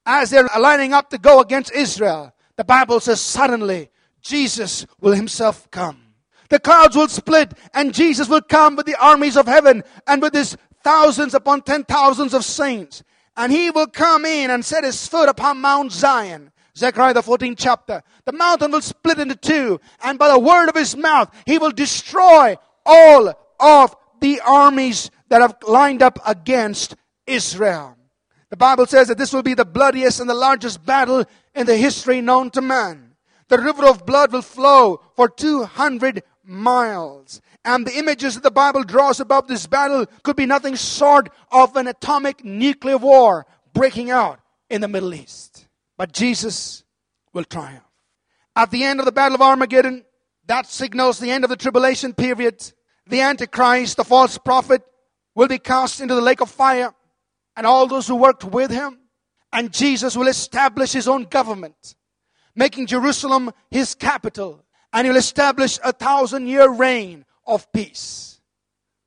[0.06, 3.90] As they're lining up to go against Israel, the Bible says suddenly
[4.22, 6.02] Jesus will himself come.
[6.50, 10.34] The clouds will split and Jesus will come with the armies of heaven and with
[10.34, 13.04] his thousands upon ten thousands of saints.
[13.38, 16.52] And he will come in and set his foot upon Mount Zion.
[16.76, 18.02] Zechariah the 14th chapter.
[18.26, 21.72] The mountain will split into two and by the word of his mouth he will
[21.72, 26.96] destroy all of the armies that have lined up against
[27.28, 27.96] Israel.
[28.50, 31.78] The Bible says that this will be the bloodiest and the largest battle in the
[31.78, 33.16] history known to man.
[33.48, 37.42] The river of blood will flow for 200 miles.
[37.64, 41.76] And the images that the Bible draws about this battle could be nothing short of
[41.76, 45.68] an atomic nuclear war breaking out in the Middle East.
[45.98, 46.84] But Jesus
[47.34, 47.84] will triumph.
[48.56, 50.06] At the end of the Battle of Armageddon,
[50.48, 52.74] that signals the end of the tribulation period.
[53.06, 54.82] The Antichrist, the false prophet,
[55.36, 56.94] will be cast into the lake of fire,
[57.60, 58.98] and all those who worked with him.
[59.52, 61.96] And Jesus will establish his own government,
[62.56, 68.40] making Jerusalem his capital, and he will establish a thousand year reign of peace.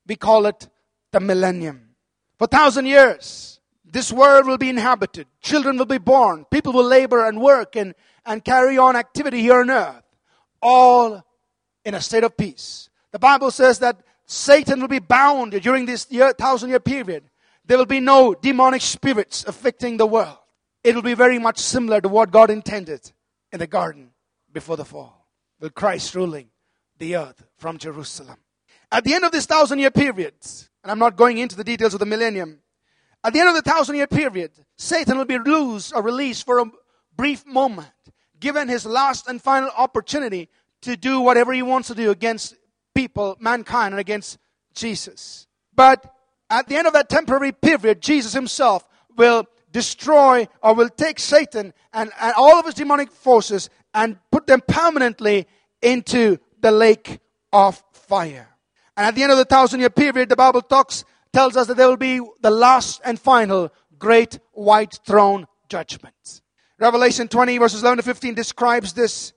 [0.05, 0.69] We call it
[1.11, 1.95] the millennium.
[2.37, 5.25] For thousand years, this world will be inhabited.
[5.41, 6.45] Children will be born.
[6.51, 10.03] People will labor and work and, and carry on activity here on earth.
[10.61, 11.23] All
[11.83, 12.89] in a state of peace.
[13.13, 17.23] The Bible says that Satan will be bound during this year, thousand year period.
[17.65, 20.37] There will be no demonic spirits affecting the world.
[20.83, 23.11] It will be very much similar to what God intended
[23.51, 24.11] in the garden
[24.51, 25.27] before the fall.
[25.59, 26.49] With Christ ruling
[26.97, 28.37] the earth from Jerusalem.
[28.91, 30.33] At the end of this thousand year period,
[30.83, 32.59] and I'm not going into the details of the millennium,
[33.23, 36.65] at the end of the thousand year period, Satan will be or released for a
[37.15, 37.87] brief moment,
[38.39, 40.49] given his last and final opportunity
[40.81, 42.55] to do whatever he wants to do against
[42.93, 44.37] people, mankind, and against
[44.73, 45.47] Jesus.
[45.73, 46.12] But
[46.53, 48.87] at the end of that temporary period, Jesus himself
[49.17, 54.45] will destroy or will take Satan and, and all of his demonic forces and put
[54.45, 55.47] them permanently
[55.81, 57.19] into the lake
[57.51, 58.47] of fire.
[58.95, 61.77] And at the end of the thousand year period, the Bible talks, tells us that
[61.77, 66.41] there will be the last and final great white throne judgment.
[66.77, 69.33] Revelation 20 verses 11 to 15 describes this.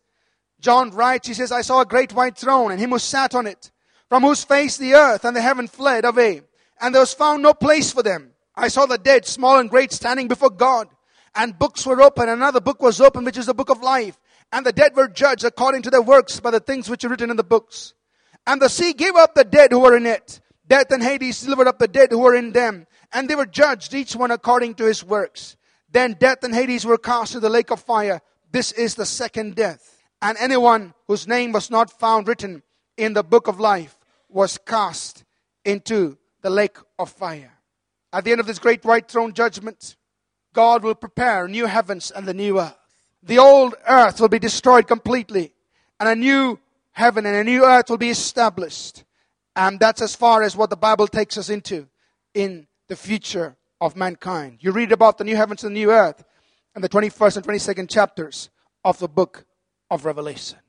[0.60, 3.46] John writes, he says, I saw a great white throne and him who sat on
[3.46, 3.70] it,
[4.10, 6.42] from whose face the earth and the heaven fled away,
[6.80, 8.32] and there was found no place for them.
[8.54, 10.88] I saw the dead, small and great, standing before God,
[11.34, 12.28] and books were open.
[12.28, 14.18] Another book was open, which is the book of life.
[14.52, 17.30] And the dead were judged according to their works by the things which are written
[17.30, 17.94] in the books.
[18.46, 20.40] And the sea gave up the dead who were in it.
[20.68, 22.86] Death and Hades delivered up the dead who were in them.
[23.12, 25.56] And they were judged, each one according to his works.
[25.90, 28.20] Then death and Hades were cast into the lake of fire.
[28.50, 30.04] This is the second death.
[30.22, 32.62] And anyone whose name was not found written
[32.96, 35.24] in the book of life was cast
[35.64, 37.58] into the lake of fire.
[38.12, 39.96] At the end of this great white throne judgment,
[40.54, 42.78] God will prepare new heavens and the new earth.
[43.20, 45.52] The old earth will be destroyed completely,
[45.98, 46.60] and a new
[46.92, 49.02] heaven and a new earth will be established.
[49.56, 51.88] And that's as far as what the Bible takes us into
[52.32, 54.58] in the future of mankind.
[54.60, 56.22] You read about the new heavens and the new earth
[56.76, 58.50] in the 21st and 22nd chapters
[58.84, 59.44] of the book
[59.90, 60.60] of Revelation.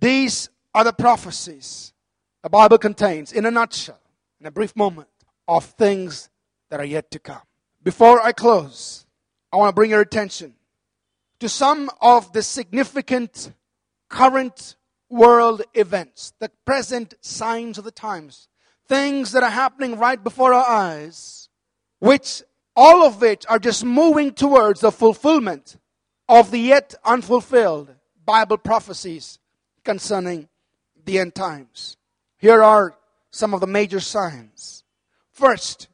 [0.00, 1.92] These are the prophecies
[2.42, 4.00] the Bible contains, in a nutshell,
[4.40, 5.08] in a brief moment,
[5.48, 6.28] of things
[6.70, 7.42] that are yet to come.
[7.82, 9.06] Before I close,
[9.50, 10.54] I want to bring your attention
[11.40, 13.52] to some of the significant
[14.08, 14.76] current
[15.08, 18.48] world events, the present signs of the times,
[18.86, 21.48] things that are happening right before our eyes,
[21.98, 22.42] which
[22.76, 25.76] all of which are just moving towards the fulfillment
[26.28, 29.38] of the yet unfulfilled Bible prophecies
[29.84, 30.48] concerning
[31.04, 31.96] the end times.
[32.36, 32.94] Here are
[33.30, 34.84] some of the major signs.
[35.38, 35.86] First,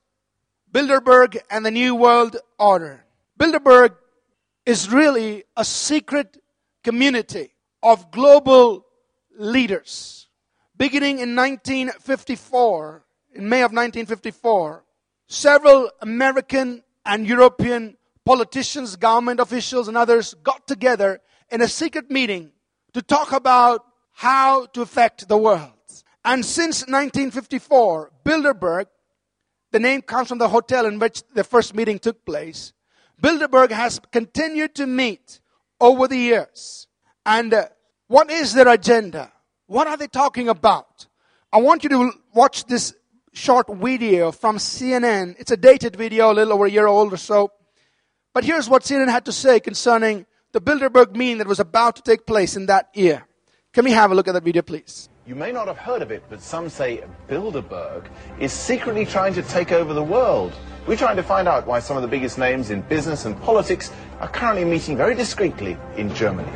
[0.72, 3.04] Bilderberg and the New World Order.
[3.38, 3.94] Bilderberg
[4.64, 6.38] is really a secret
[6.82, 7.52] community
[7.82, 8.86] of global
[9.36, 10.28] leaders.
[10.78, 13.04] Beginning in 1954,
[13.34, 14.82] in May of 1954,
[15.26, 22.50] several American and European politicians, government officials, and others got together in a secret meeting
[22.94, 25.70] to talk about how to affect the world.
[26.24, 28.86] And since 1954, Bilderberg,
[29.74, 32.72] the name comes from the hotel in which the first meeting took place,
[33.20, 35.40] Bilderberg has continued to meet
[35.80, 36.86] over the years.
[37.26, 37.64] And uh,
[38.06, 39.32] what is their agenda?
[39.66, 41.08] What are they talking about?
[41.52, 42.94] I want you to watch this
[43.32, 45.34] short video from CNN.
[45.40, 47.50] It's a dated video, a little over a year old or so.
[48.32, 52.02] But here's what CNN had to say concerning the Bilderberg meeting that was about to
[52.02, 53.26] take place in that year.
[53.72, 55.08] Can we have a look at that video, please?
[55.26, 58.08] You may not have heard of it, but some say Bilderberg
[58.38, 60.52] is secretly trying to take over the world.
[60.86, 63.90] We're trying to find out why some of the biggest names in business and politics
[64.20, 66.52] are currently meeting very discreetly in Germany.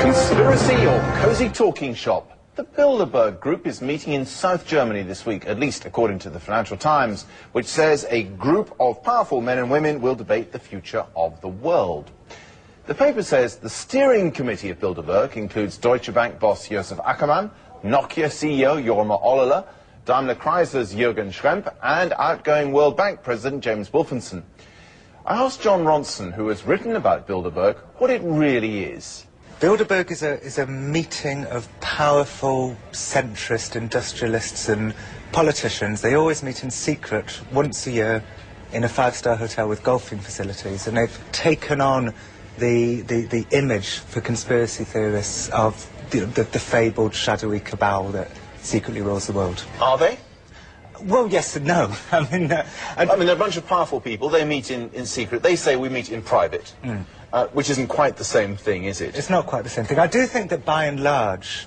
[0.00, 2.38] Conspiracy or cozy talking shop?
[2.54, 6.40] The Bilderberg Group is meeting in South Germany this week, at least according to the
[6.40, 11.04] Financial Times, which says a group of powerful men and women will debate the future
[11.14, 12.10] of the world.
[12.90, 17.52] The paper says the steering committee of Bilderberg includes Deutsche Bank boss Josef Ackermann,
[17.84, 19.64] Nokia CEO Jorma Ollila,
[20.06, 24.42] Daimler Chrysler's Jürgen Schrempp, and outgoing World Bank President James Wolfensohn.
[25.24, 29.24] I asked Jon Ronson, who has written about Bilderberg, what it really is.
[29.60, 34.96] Bilderberg is a, is a meeting of powerful centrist industrialists and
[35.30, 36.00] politicians.
[36.00, 38.24] They always meet in secret once a year
[38.72, 42.12] in a five-star hotel with golfing facilities, and they've taken on
[42.58, 48.30] the, the, the image for conspiracy theorists of the, the, the fabled shadowy cabal that
[48.58, 49.64] secretly rules the world.
[49.80, 50.18] Are they?
[51.02, 51.94] Well, yes and no.
[52.12, 54.28] I mean, uh, I mean, they're a bunch of powerful people.
[54.28, 55.42] They meet in, in secret.
[55.42, 56.74] They say we meet in private,
[57.32, 59.16] uh, which isn't quite the same thing, is it?
[59.16, 59.98] It's not quite the same thing.
[59.98, 61.66] I do think that by and large,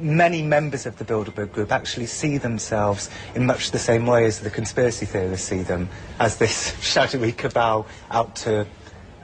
[0.00, 4.40] many members of the Bilderberg group actually see themselves in much the same way as
[4.40, 5.88] the conspiracy theorists see them,
[6.18, 8.66] as this shadowy cabal out to,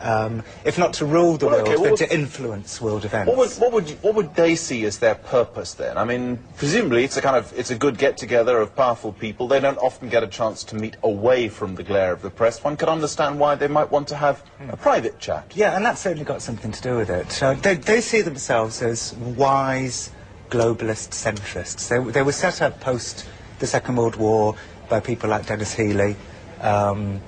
[0.01, 3.29] um, if not to rule the Well, world, okay, but well, to influence world events.
[3.29, 5.97] What would, what, would, what would they see as their purpose then?
[5.97, 9.49] I mean, presumably it's a kind of it's a good get together of powerful people.
[9.49, 12.63] They don't often get a chance to meet away from the glare of the press.
[12.63, 15.53] One could understand why they might want to have a private chat.
[15.55, 17.43] Yeah, and that's certainly got something to do with it.
[17.43, 20.11] Uh, they, they see themselves as wise
[20.51, 21.89] globalist centrists.
[21.89, 23.27] They, they were set up post
[23.59, 24.55] the Second World War
[24.89, 26.17] by people like Denis Healey,
[26.61, 27.21] um,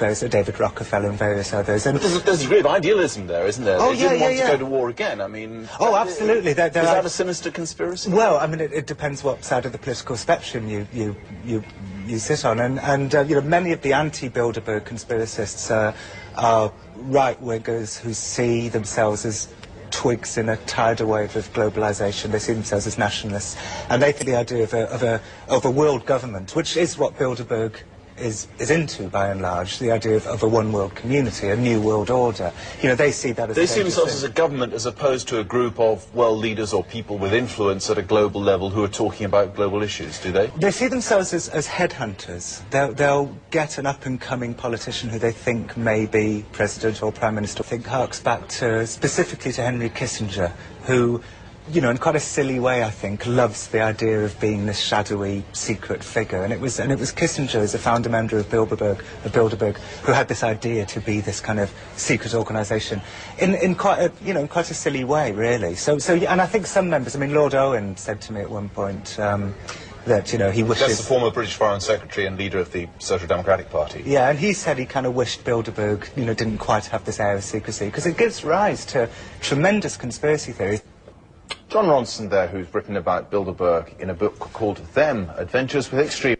[0.00, 1.86] uh, David Rockefeller and various others.
[1.86, 3.78] And there's a, there's a degree of idealism there, isn't there?
[3.80, 4.46] Oh, they yeah, didn't yeah, want yeah.
[4.46, 5.20] to go to war again.
[5.20, 6.52] I mean, Oh, that- absolutely.
[6.52, 8.10] There- there is are- that a sinister conspiracy?
[8.10, 11.62] Well, I mean, it, it depends what side of the political spectrum you you you,
[12.06, 15.92] you sit on, and and uh, you know many of the anti-Bilderberg conspiracists uh,
[16.36, 19.48] are right wingers who see themselves as
[19.90, 22.30] twigs in a tidal wave of globalization.
[22.30, 23.56] They see themselves as nationalists,
[23.88, 26.98] and they think the idea of a of a of a world government, which is
[26.98, 27.72] what Bilderberg
[28.20, 31.56] is, is into by and large, the idea of, of a one world community, a
[31.56, 32.52] new world order.
[32.82, 35.40] You know, they see that as They see themselves as a government as opposed to
[35.40, 38.88] a group of world leaders or people with influence at a global level who are
[38.88, 40.48] talking about global issues, do they?
[40.58, 42.68] They see themselves as, as headhunters.
[42.70, 47.62] They'll, they'll get an up-and-coming politician who they think may be president or prime minister.
[47.62, 50.52] I think harks back to specifically to Henry Kissinger,
[50.84, 51.22] who,
[51.70, 54.78] you know, in quite a silly way, I think, loves the idea of being this
[54.78, 56.42] shadowy, secret figure.
[56.42, 59.76] And it was, and it was Kissinger, as a founder member of Bilderberg, of Bilderberg,
[60.02, 63.00] who had this idea to be this kind of secret organisation
[63.38, 65.74] in, in quite a, you know, in quite a silly way, really.
[65.74, 68.50] So, so, and I think some members, I mean, Lord Owen said to me at
[68.50, 69.18] one point.
[69.18, 69.54] Um,
[70.06, 72.88] that you know he wishes That's the former British Foreign Secretary and leader of the
[72.98, 74.02] Social Democratic Party.
[74.06, 77.20] Yeah, and he said he kind of wished Bilderberg, you know, didn't quite have this
[77.20, 79.10] air of secrecy because it gives rise to
[79.40, 80.82] tremendous conspiracy theories.
[81.68, 86.38] Jon Ronson there, who's written about Bilderberg in a book called Them, Adventures with Extreme.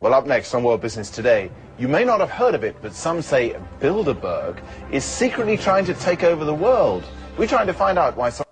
[0.00, 2.94] Well, up next on World Business Today, you may not have heard of it, but
[2.94, 4.58] some say Bilderberg
[4.90, 7.04] is secretly trying to take over the world.
[7.36, 8.46] We're trying to find out why some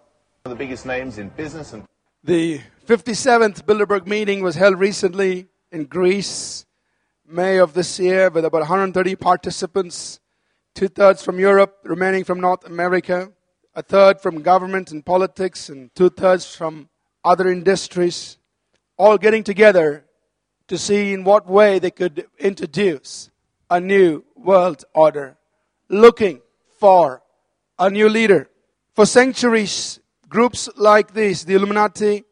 [0.45, 1.85] of the biggest names in business and
[2.25, 6.67] The 57th Bilderberg meeting was held recently in Greece,
[7.27, 10.21] May of this year, with about 130 participants,
[10.75, 13.33] two thirds from Europe, remaining from North America,
[13.75, 16.89] a third from government and politics, and two thirds from
[17.25, 18.39] other industries,
[18.97, 20.05] all getting together
[20.69, 23.31] to see in what way they could introduce
[23.71, 25.37] a new world order,
[25.89, 26.41] looking
[26.79, 27.23] for
[27.79, 28.49] a new leader.
[28.95, 32.25] For centuries, groups like these, the Illuminati,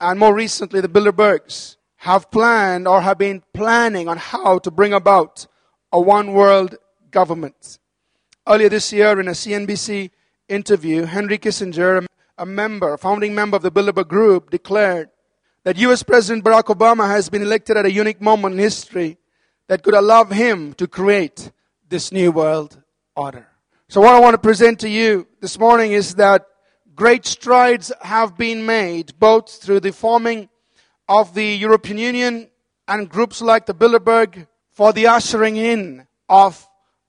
[0.00, 4.92] and more recently the Bilderbergs, have planned or have been planning on how to bring
[4.92, 5.46] about
[5.92, 6.76] a one world
[7.10, 7.78] government.
[8.46, 10.10] Earlier this year, in a CNBC
[10.48, 12.06] interview, Henry Kissinger,
[12.38, 15.10] a member, founding member of the Bilderberg Group, declared
[15.64, 19.18] that US President Barack Obama has been elected at a unique moment in history
[19.68, 21.50] that could allow him to create
[21.88, 22.82] this new world
[23.16, 23.46] order.
[23.88, 26.46] So, what I want to present to you this morning is that
[26.94, 30.48] great strides have been made both through the forming
[31.08, 32.50] of the European Union
[32.88, 36.66] and groups like the Bilderberg for the ushering in of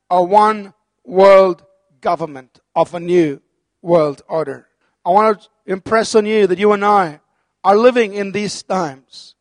[0.10, 0.74] a one
[1.04, 1.64] world
[2.02, 3.42] government, of a new
[3.82, 4.68] world order.
[5.06, 7.22] I want to impress on you that you and I
[7.64, 9.36] are living in these times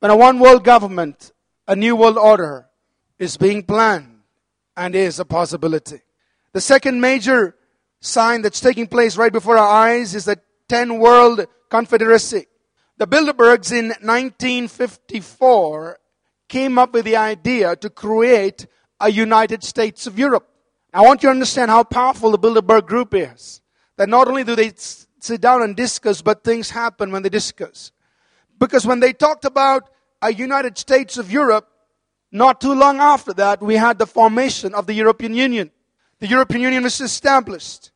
[0.00, 1.32] when a one world government,
[1.68, 2.66] a new world order,
[3.18, 4.20] is being planned
[4.76, 6.00] and is a possibility.
[6.52, 7.54] The second major
[8.00, 12.46] sign that's taking place right before our eyes is the 10 World Confederacy.
[12.96, 15.98] The Bilderbergs in 1954
[16.48, 18.66] came up with the idea to create
[19.00, 20.49] a United States of Europe.
[20.92, 23.60] I want you to understand how powerful the Bilderberg group is.
[23.96, 27.92] That not only do they sit down and discuss, but things happen when they discuss.
[28.58, 29.90] Because when they talked about
[30.22, 31.68] a United States of Europe,
[32.32, 35.70] not too long after that, we had the formation of the European Union.
[36.18, 37.90] The European Union was established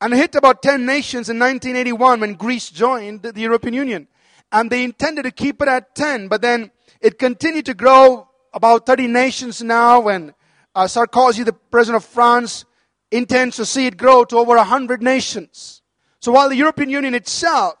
[0.00, 4.08] and it hit about 10 nations in 1981 when Greece joined the European Union.
[4.52, 6.70] And they intended to keep it at 10, but then
[7.00, 10.34] it continued to grow about 30 nations now and
[10.76, 12.66] uh, Sarkozy, the president of France,
[13.10, 15.80] intends to see it grow to over 100 nations.
[16.20, 17.76] So while the European Union itself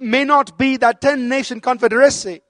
[0.00, 2.40] may not be that 10 nation confederacy,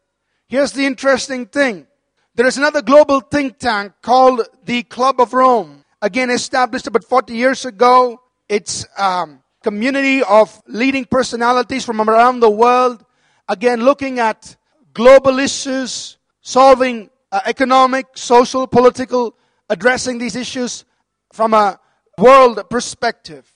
[0.46, 1.88] here's the interesting thing.
[2.36, 7.34] There is another global think tank called the Club of Rome, again established about 40
[7.34, 8.20] years ago.
[8.48, 13.04] It's um, community of leading personalities from around the world,
[13.48, 14.56] again looking at
[14.92, 19.34] global issues, solving uh, economic, social, political,
[19.68, 20.84] addressing these issues
[21.32, 21.78] from a
[22.18, 23.50] world perspective.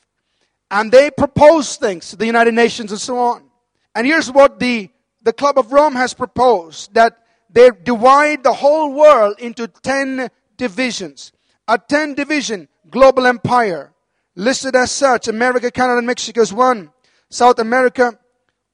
[0.71, 3.45] And they propose things to the United Nations and so on.
[3.95, 4.91] And here's what the,
[5.23, 7.19] the Club of Rome has proposed that
[7.51, 11.33] they divide the whole world into 10 divisions.
[11.67, 13.93] A 10 division global empire
[14.35, 15.29] listed as such.
[15.29, 16.91] America, Canada, and Mexico is one.
[17.31, 18.19] South America,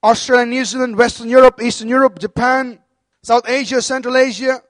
[0.03, 2.78] Australia, New Zealand, Western Europe, Eastern Europe, Japan,
[3.22, 4.61] South Asia, Central Asia,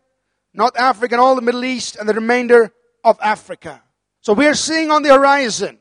[0.55, 3.83] North Africa, and all the Middle East, and the remainder of Africa.
[4.21, 5.79] So we are seeing on the horizon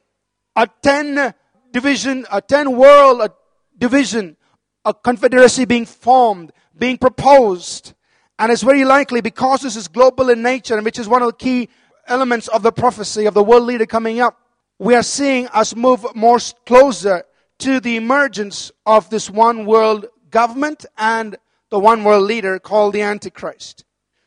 [0.55, 1.33] a 10
[1.71, 3.29] division, a 10 world a
[3.77, 4.35] division,
[4.83, 7.93] a confederacy being formed, being proposed.
[8.39, 11.29] And it's very likely because this is global in nature, and which is one of
[11.29, 11.69] the key
[12.07, 14.37] elements of the prophecy of the world leader coming up,
[14.79, 17.23] we are seeing us move more closer
[17.59, 21.37] to the emergence of this one world government and
[21.69, 23.85] the one world leader called the Antichrist.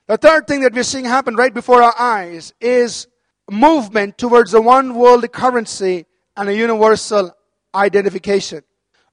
[0.08, 3.08] The third thing that we're seeing happen right before our eyes is
[3.50, 7.32] movement towards a one world currency and a universal
[7.74, 8.62] identification.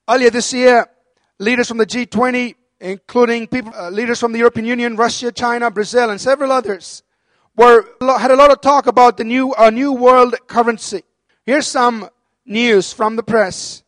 [0.08, 0.86] Earlier this year,
[1.40, 6.10] leaders from the G20, including people, uh, leaders from the European Union, Russia, China, Brazil,
[6.10, 7.02] and several others,
[7.56, 11.02] were had a lot of talk about the new a new world currency.
[11.44, 12.08] Here's some
[12.46, 13.82] news from the press.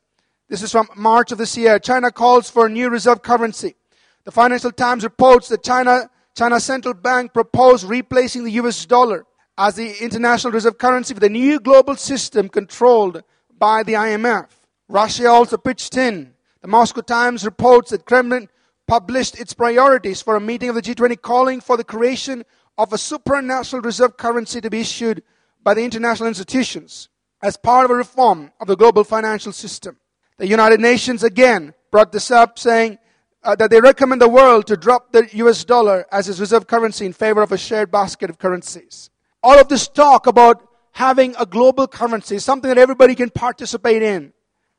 [0.49, 1.79] This is from March of this year.
[1.79, 3.77] China calls for a new reserve currency.
[4.25, 9.25] The Financial Times reports that China China Central Bank proposed replacing the US dollar
[9.57, 13.23] as the international reserve currency with a new global system controlled
[13.59, 14.49] by the IMF.
[14.87, 16.35] Russia also pitched in.
[16.61, 18.51] The Moscow Times reports that Kremlin
[18.87, 22.45] published its priorities for a meeting of the G20 calling for the creation
[22.77, 25.23] of a supranational reserve currency to be issued
[25.63, 27.09] by the international institutions
[27.43, 29.97] as part of a reform of the global financial system.
[30.37, 32.99] The United Nations again brought this up, saying
[33.47, 37.07] uh, that they recommend the world to drop the US dollar as its reserve currency
[37.07, 39.09] in favor of a shared basket of currencies.
[39.43, 44.33] All of this talk about having a global currency, something that everybody can participate in,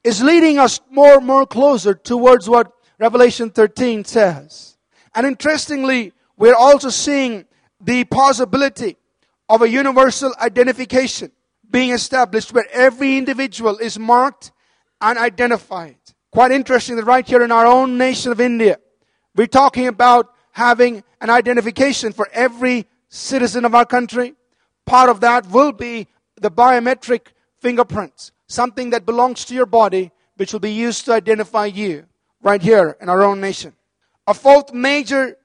[0.03, 4.77] is leading us more and more closer towards what Revelation 13 says.
[5.15, 7.45] And interestingly, we're also seeing
[7.79, 8.97] the possibility
[9.47, 11.31] of a universal identification
[11.69, 14.51] being established where every individual is marked
[14.99, 15.95] and identified.
[16.37, 18.77] Quite interesting that right here in our own nation of India,
[19.35, 24.35] we're talking about having an identification for every citizen of our country.
[24.85, 26.05] Part of that will be
[26.39, 27.21] the biometric
[27.59, 32.05] fingerprints, something that belongs to your body, which will be used to identify you
[32.43, 33.73] right here in our own nation.
[34.27, 35.37] A fourth major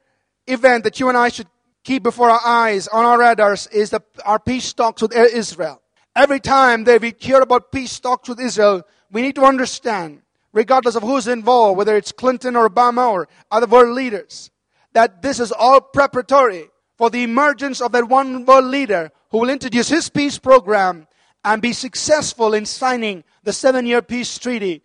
[0.47, 1.49] event that you and I should
[1.85, 5.81] keep before our eyes on our radars is the, our peace talks with Israel.
[6.15, 10.21] Every time that we hear about peace talks with Israel, we need to understand,
[10.53, 14.51] regardless of who's involved, whether it's Clinton or Obama or other world leaders,
[14.93, 19.51] that this is all preparatory for the emergence of that one world leader who will
[19.51, 21.07] introduce his peace program
[21.45, 24.83] and be successful in signing the seven year peace treaty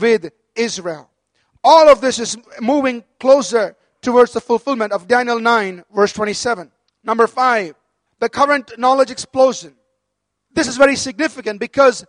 [0.00, 1.08] with Israel.
[1.62, 6.72] All of this is moving closer towards the fulfillment of Daniel 9, verse 27.
[7.04, 7.74] Number five,
[8.18, 9.74] the current knowledge explosion.
[10.52, 12.04] This is very significant because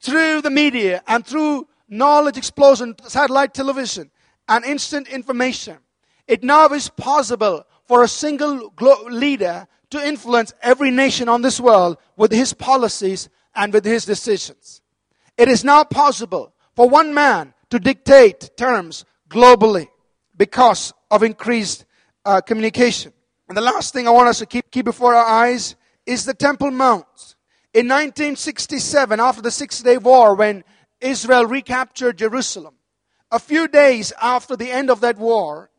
[0.00, 4.10] through the media and through knowledge explosion, satellite television,
[4.48, 5.76] and instant information,
[6.26, 11.60] it now is possible for a single glo- leader to influence every nation on this
[11.60, 14.80] world with his policies and with his decisions.
[15.36, 19.88] It is now possible for one man to dictate terms globally
[20.36, 21.84] because of increased
[22.24, 23.12] uh, communication.
[23.48, 25.76] And the last thing I want us to keep, keep before our eyes
[26.06, 27.36] is the Temple Mount.
[27.74, 30.64] In 1967, after the Six Day War, when
[31.02, 32.74] Israel recaptured Jerusalem,
[33.30, 35.70] a few days after the end of that war,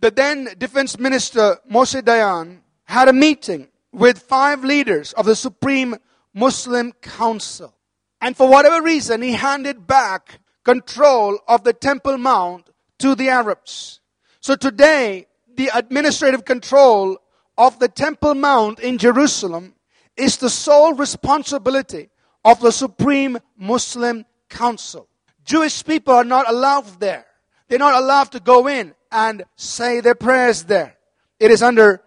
[0.00, 5.96] the then defense minister Moshe Dayan had a meeting with five leaders of the Supreme
[6.32, 7.74] Muslim Council.
[8.20, 14.00] And for whatever reason, he handed back control of the Temple Mount to the Arabs.
[14.40, 17.18] So today, the administrative control
[17.58, 19.74] of the Temple Mount in Jerusalem
[20.16, 22.10] is the sole responsibility
[22.44, 25.08] of the Supreme Muslim Council.
[25.44, 27.26] Jewish people are not allowed there.
[27.68, 30.96] They're not allowed to go in and say their prayers there.
[31.38, 32.02] It is under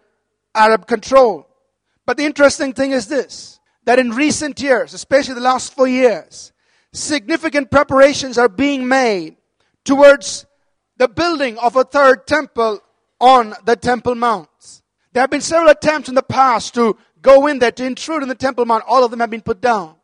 [0.54, 1.48] Arab control.
[2.06, 6.52] But the interesting thing is this that in recent years, especially the last four years,
[6.92, 9.36] significant preparations are being made
[9.84, 10.46] towards
[10.96, 12.80] the building of a third temple
[13.20, 14.48] on the Temple Mount.
[15.12, 18.28] There have been several attempts in the past to go in there to intrude in
[18.28, 18.84] the Temple Mount.
[18.86, 19.96] All of them have been put down.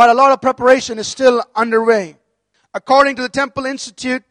[0.00, 2.16] But a lot of preparation is still underway.
[2.72, 4.24] According to the Temple Institute,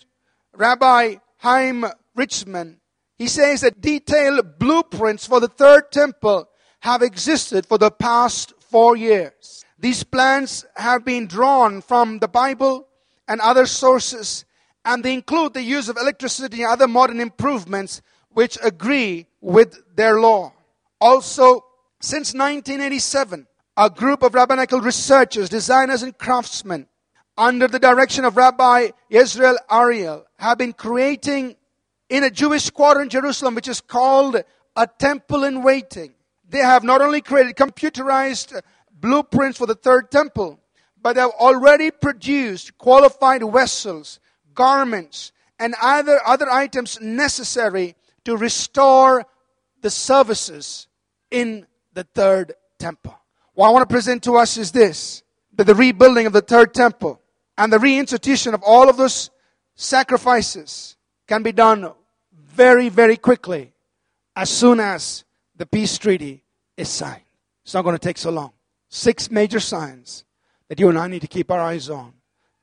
[0.52, 2.80] Rabbi Chaim Richman,
[3.20, 6.50] he says that detailed blueprints for the third temple
[6.80, 9.64] have existed for the past four years.
[9.78, 12.88] These plans have been drawn from the Bible
[13.28, 14.46] and other sources,
[14.84, 20.20] and they include the use of electricity and other modern improvements which agree with their
[20.20, 20.52] law.
[21.00, 21.64] Also,
[22.02, 23.46] since 1987,
[23.80, 26.86] a group of rabbinical researchers, designers, and craftsmen,
[27.38, 31.56] under the direction of Rabbi Israel Ariel, have been creating
[32.10, 34.36] in a Jewish quarter in Jerusalem, which is called
[34.76, 36.14] a temple in waiting.
[36.50, 38.62] They have not only created computerized
[38.92, 40.60] blueprints for the third temple,
[41.02, 44.20] but they have already produced qualified vessels,
[44.54, 49.26] garments, and other, other items necessary to restore
[49.80, 50.88] the services
[51.32, 53.19] in the third temple.
[53.60, 55.22] What I want to present to us is this
[55.58, 57.20] that the rebuilding of the third temple
[57.58, 59.32] and the reinstitution of all of those
[59.76, 60.96] sacrifices
[61.28, 61.92] can be done
[62.34, 63.74] very, very quickly
[64.34, 65.26] as soon as
[65.58, 66.42] the peace treaty
[66.78, 67.26] is signed.
[67.66, 68.54] It's not going to take so long.
[68.88, 70.24] Six major signs
[70.70, 72.14] that you and I need to keep our eyes on.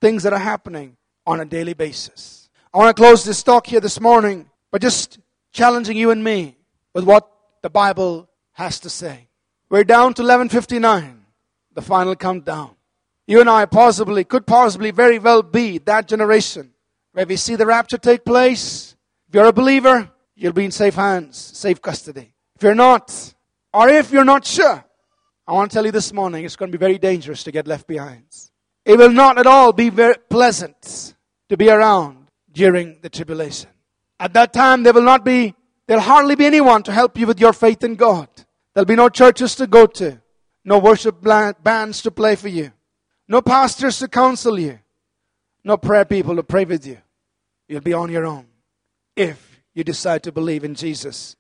[0.01, 2.49] Things that are happening on a daily basis.
[2.73, 5.19] I want to close this talk here this morning by just
[5.53, 6.57] challenging you and me
[6.95, 7.31] with what
[7.61, 9.26] the Bible has to say.
[9.69, 11.25] We're down to 1159,
[11.75, 12.77] the final countdown.
[13.27, 16.73] You and I possibly, could possibly very well be that generation
[17.13, 18.95] where we see the rapture take place.
[19.29, 22.33] If you're a believer, you'll be in safe hands, safe custody.
[22.55, 23.35] If you're not,
[23.73, 24.85] or if you're not sure,
[25.49, 27.67] I want to tell you this morning it's going to be very dangerous to get
[27.67, 28.25] left behind.
[28.85, 31.15] It will not at all be very pleasant
[31.49, 33.71] to be around during the tribulation.
[34.21, 35.57] At that time, there will not be,
[35.89, 38.29] there'll hardly be anyone to help you with your faith in God.
[38.77, 40.21] There'll be no churches to go to,
[40.63, 42.73] no worship bands to play for you,
[43.27, 44.81] no pastors to counsel you,
[45.65, 46.99] no prayer people to pray with you.
[47.69, 48.45] You'll be on your own
[49.17, 51.37] if you decide to believe in Jesus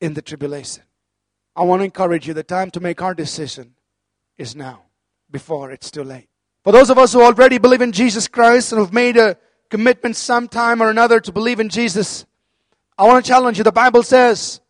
[0.00, 0.84] in the tribulation.
[1.54, 3.74] I want to encourage you the time to make our decision
[4.38, 4.84] is now,
[5.30, 6.28] before it's too late.
[6.62, 9.36] For those of us who already believe in Jesus Christ and who've made a
[9.68, 12.24] commitment sometime or another to believe in Jesus,
[12.96, 13.64] I want to challenge you.
[13.64, 14.62] The Bible says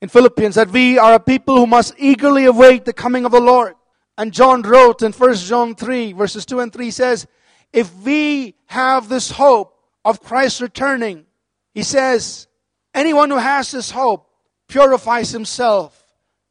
[0.00, 3.40] in Philippians that we are a people who must eagerly await the coming of the
[3.40, 3.74] Lord.
[4.16, 7.26] And John wrote in 1 John 3, verses 2 and 3 says,
[7.72, 9.74] If we have this hope
[10.04, 11.26] of Christ returning,
[11.74, 12.48] he says,
[12.94, 14.28] anyone who has this hope
[14.68, 16.04] purifies himself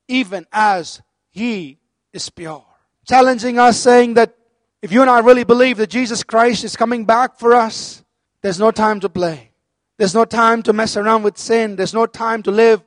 [0.08, 1.80] even as he
[2.14, 2.66] is pure.
[3.06, 4.36] Challenging us, saying that
[4.82, 8.04] if you and I really believe that Jesus Christ is coming back for us,
[8.42, 9.52] there's no time to play.
[9.98, 11.76] There's no time to mess around with sin.
[11.76, 12.84] There's no time to live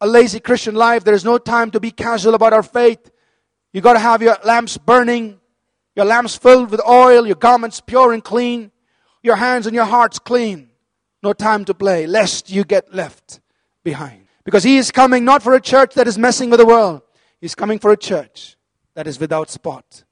[0.00, 1.04] a lazy Christian life.
[1.04, 3.10] There's no time to be casual about our faith.
[3.72, 5.40] You got to have your lamps burning,
[5.96, 8.70] your lamps filled with oil, your garments pure and clean,
[9.22, 10.70] your hands and your hearts clean.
[11.22, 13.40] No time to play, lest you get left
[13.82, 14.26] behind.
[14.44, 17.02] Because he is coming not for a church that is messing with the world.
[17.40, 18.56] He's coming for a church
[18.94, 20.04] that is without spot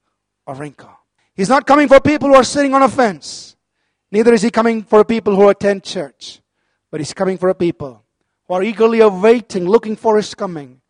[0.47, 0.91] or wrinkle.
[1.35, 3.57] He's not coming for people who are sitting on a fence.
[4.11, 6.41] Neither is he coming for people who attend church.
[6.91, 8.02] But he's coming for a people
[8.49, 10.81] who are eagerly awaiting, looking for his coming.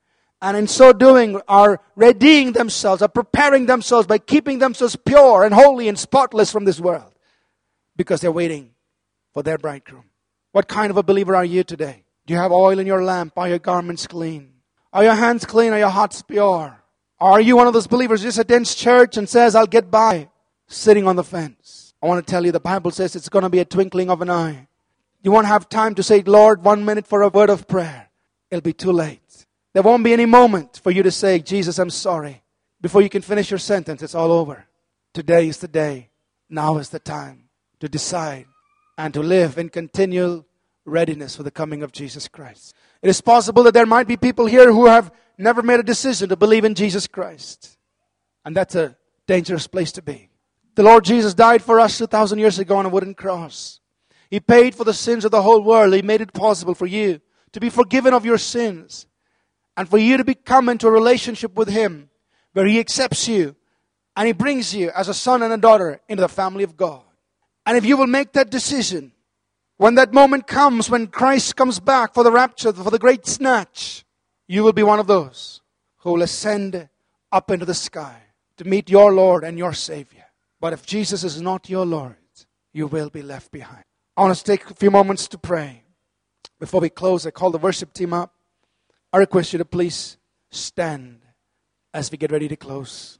[0.40, 5.54] And in so doing, are readying themselves, are preparing themselves by keeping themselves pure and
[5.54, 7.14] holy and spotless from this world.
[7.96, 8.70] Because they're waiting
[9.32, 10.04] for their bridegroom.
[10.50, 12.04] What kind of a believer are you today?
[12.26, 13.34] Do you have oil in your lamp?
[13.36, 14.52] Are your garments clean?
[14.92, 15.72] Are your hands clean?
[15.72, 16.78] Are your hearts pure?
[17.20, 20.28] Are you one of those believers who just attends church and says, I'll get by,
[20.66, 21.94] sitting on the fence?
[22.02, 24.22] I want to tell you the Bible says it's going to be a twinkling of
[24.22, 24.66] an eye.
[25.22, 28.10] You won't have time to say, Lord, one minute for a word of prayer.
[28.50, 29.46] It'll be too late.
[29.72, 32.42] There won't be any moment for you to say, Jesus, I'm sorry.
[32.80, 34.66] Before you can finish your sentence, it's all over.
[35.14, 36.10] Today is the day.
[36.50, 37.44] Now is the time
[37.80, 38.46] to decide
[38.98, 40.44] and to live in continual
[40.84, 42.74] readiness for the coming of Jesus Christ.
[43.00, 46.28] It is possible that there might be people here who have never made a decision
[46.28, 47.78] to believe in Jesus Christ.
[48.44, 48.96] And that's a
[49.26, 50.28] dangerous place to be.
[50.74, 53.80] The Lord Jesus died for us 2,000 years ago on a wooden cross.
[54.32, 55.92] He paid for the sins of the whole world.
[55.92, 57.20] He made it possible for you
[57.52, 59.06] to be forgiven of your sins
[59.76, 62.08] and for you to become into a relationship with Him
[62.54, 63.54] where He accepts you
[64.16, 67.02] and He brings you as a son and a daughter into the family of God.
[67.66, 69.12] And if you will make that decision,
[69.76, 74.02] when that moment comes, when Christ comes back for the rapture, for the great snatch,
[74.48, 75.60] you will be one of those
[75.98, 76.88] who will ascend
[77.30, 78.16] up into the sky
[78.56, 80.24] to meet your Lord and your Savior.
[80.58, 82.16] But if Jesus is not your Lord,
[82.72, 83.84] you will be left behind.
[84.16, 85.84] I want us to take a few moments to pray.
[86.60, 88.34] Before we close, I call the worship team up.
[89.12, 90.18] I request you to please
[90.50, 91.20] stand
[91.94, 93.18] as we get ready to close.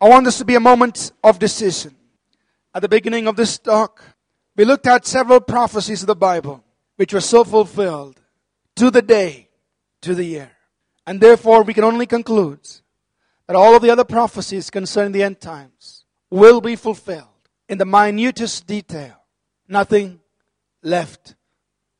[0.00, 1.94] I want this to be a moment of decision.
[2.74, 4.04] At the beginning of this talk,
[4.56, 6.64] we looked at several prophecies of the Bible
[6.96, 8.20] which were so fulfilled
[8.76, 9.48] to the day,
[10.02, 10.50] to the year.
[11.06, 12.60] And therefore, we can only conclude
[13.46, 17.28] that all of the other prophecies concerning the end times will be fulfilled
[17.68, 19.16] in the minutest detail.
[19.68, 20.20] Nothing
[20.84, 21.34] left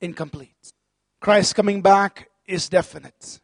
[0.01, 0.73] incomplete.
[1.21, 3.41] Christ coming back is definite.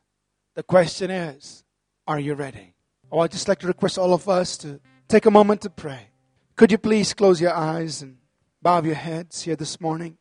[0.55, 1.65] The question is,
[2.07, 2.75] are you ready?
[3.11, 6.09] Oh, I'd just like to request all of us to take a moment to pray.
[6.57, 8.19] Could you please close your eyes and
[8.61, 10.19] bow your heads here this morning?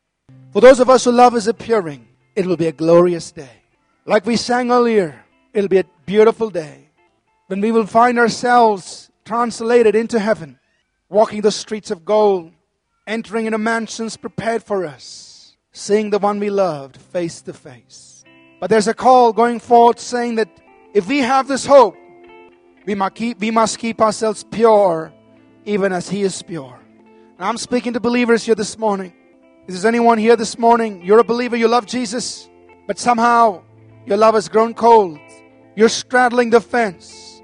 [0.54, 3.64] For those of us who love is appearing, it will be a glorious day.
[4.06, 6.90] Like we sang earlier, it'll be a beautiful day
[7.48, 10.58] when we will find ourselves translated into heaven,
[11.10, 12.52] walking the streets of gold,
[13.10, 18.24] entering into mansions prepared for us, seeing the one we loved face to face.
[18.62, 20.50] But there's a call going forth saying that
[20.94, 21.96] if we have this hope,
[22.86, 25.12] we must keep, we must keep ourselves pure,
[25.66, 26.80] even as He is pure.
[27.38, 29.12] And I'm speaking to believers here this morning.
[29.68, 31.04] Is there anyone here this morning?
[31.04, 32.48] You're a believer, you love Jesus,
[32.86, 33.64] but somehow
[34.06, 35.20] your love has grown cold.
[35.76, 37.42] You're straddling the fence.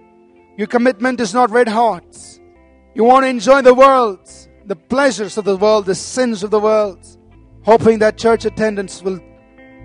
[0.58, 2.06] Your commitment is not red hot.
[2.94, 4.30] You want to enjoy the world,
[4.66, 7.06] the pleasures of the world, the sins of the world,
[7.64, 9.20] hoping that church attendance will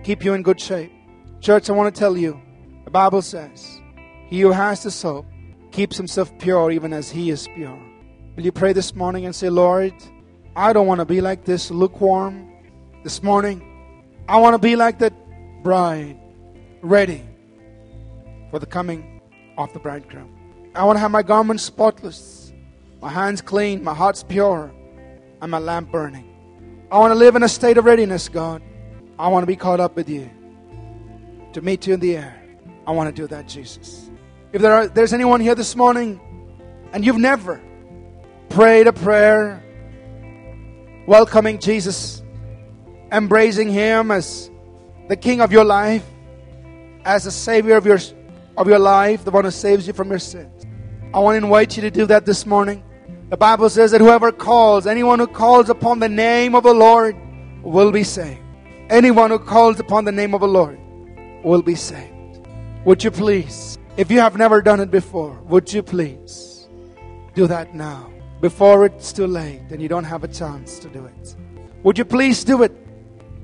[0.03, 0.93] keep you in good shape.
[1.41, 2.41] Church, I want to tell you,
[2.85, 3.81] the Bible says,
[4.29, 5.27] He who has this hope
[5.71, 7.79] keeps himself pure even as He is pure.
[8.37, 9.95] Will you pray this morning and say, Lord,
[10.57, 12.51] I don't want to be like this lukewarm
[13.05, 13.67] this morning.
[14.29, 15.13] I want to be like that
[15.63, 16.19] bride,
[16.83, 17.23] ready
[18.51, 19.21] for the coming
[19.59, 20.37] of the bridegroom.
[20.75, 22.40] I want to have my garments spotless,
[23.01, 24.73] my hands clean, my heart's pure,
[25.41, 26.27] and my lamp burning.
[26.91, 28.63] I want to live in a state of readiness, God.
[29.19, 30.31] I want to be caught up with you,
[31.53, 32.37] to meet you in the air.
[32.87, 34.11] I want to do that, Jesus.
[34.53, 36.21] If there are, there's anyone here this morning
[36.93, 37.61] and you've never
[38.49, 39.63] prayed a prayer
[41.07, 42.23] welcoming Jesus,
[43.13, 44.51] embracing Him as
[45.09, 46.05] the King of your life,
[47.05, 47.99] as the Savior of your,
[48.57, 50.67] of your life, the one who saves you from your sins.
[51.15, 52.83] I want to invite you to do that this morning.
[53.31, 57.17] The Bible says that whoever calls, anyone who calls upon the name of the Lord
[57.63, 58.41] will be saved.
[58.91, 60.79] Anyone who calls upon the name of the Lord
[61.45, 62.47] will be saved.
[62.85, 66.69] Would you please, if you have never done it before, would you please
[67.35, 68.11] do that now?
[68.41, 71.37] before it's too late and you don't have a chance to do it.
[71.83, 72.73] Would you please do it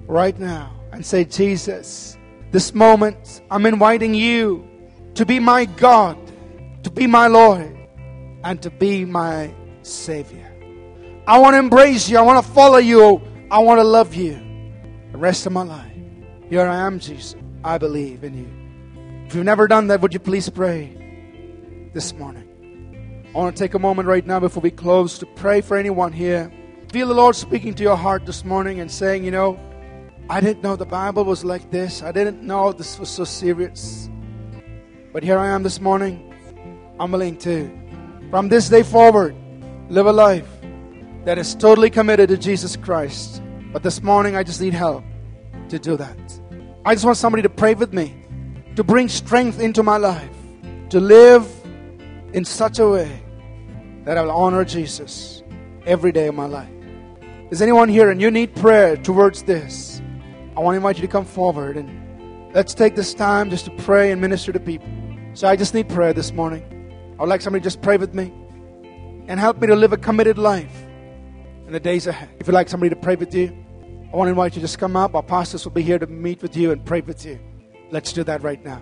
[0.07, 2.17] right now and say, Jesus,
[2.51, 4.67] this moment I'm inviting you
[5.15, 6.19] to be my God,
[6.83, 7.77] to be my Lord,
[8.45, 9.55] and to be my
[9.87, 10.53] Savior.
[11.27, 12.19] I want to embrace you.
[12.19, 13.21] I want to follow you.
[13.51, 14.35] I want to love you
[15.13, 15.93] the rest of my life.
[16.49, 17.35] Here I am, Jesus.
[17.65, 19.27] I believe in you.
[19.27, 22.45] If you've never done that, would you please pray this morning?
[23.35, 26.13] I want to take a moment right now before we close to pray for anyone
[26.13, 26.53] here.
[26.93, 29.59] Feel the Lord speaking to your heart this morning and saying, you know,
[30.31, 32.03] I didn't know the Bible was like this.
[32.03, 34.09] I didn't know this was so serious.
[35.13, 36.35] But here I am this morning.
[36.99, 37.71] I'm willing to,
[38.31, 39.35] from this day forward,
[39.89, 40.49] live a life
[41.25, 43.41] that is totally committed to Jesus Christ.
[43.73, 45.05] But this morning, I just need help
[45.69, 46.41] to do that.
[46.85, 48.15] I just want somebody to pray with me,
[48.75, 50.31] to bring strength into my life,
[50.91, 51.49] to live
[52.33, 53.23] in such a way
[54.05, 55.43] that I will honor Jesus
[55.85, 56.71] every day of my life.
[57.51, 60.03] Is anyone here and you need prayer towards this?
[60.57, 63.71] I want to invite you to come forward and let's take this time just to
[63.73, 64.89] pray and minister to people.
[65.35, 66.65] So I just need prayer this morning.
[67.19, 68.33] I would like somebody to just pray with me
[69.29, 70.75] and help me to live a committed life
[71.67, 72.31] in the days ahead.
[72.39, 73.47] If you'd like somebody to pray with you,
[74.13, 75.15] I want to invite you to just come up.
[75.15, 77.39] Our pastors will be here to meet with you and pray with you.
[77.91, 78.81] Let's do that right now.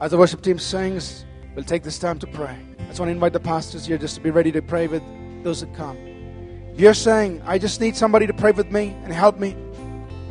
[0.00, 2.56] As the worship team sings, we'll take this time to pray.
[2.78, 5.02] I just want to invite the pastors here just to be ready to pray with
[5.42, 5.96] those that come.
[6.72, 9.56] If you're saying, I just need somebody to pray with me and help me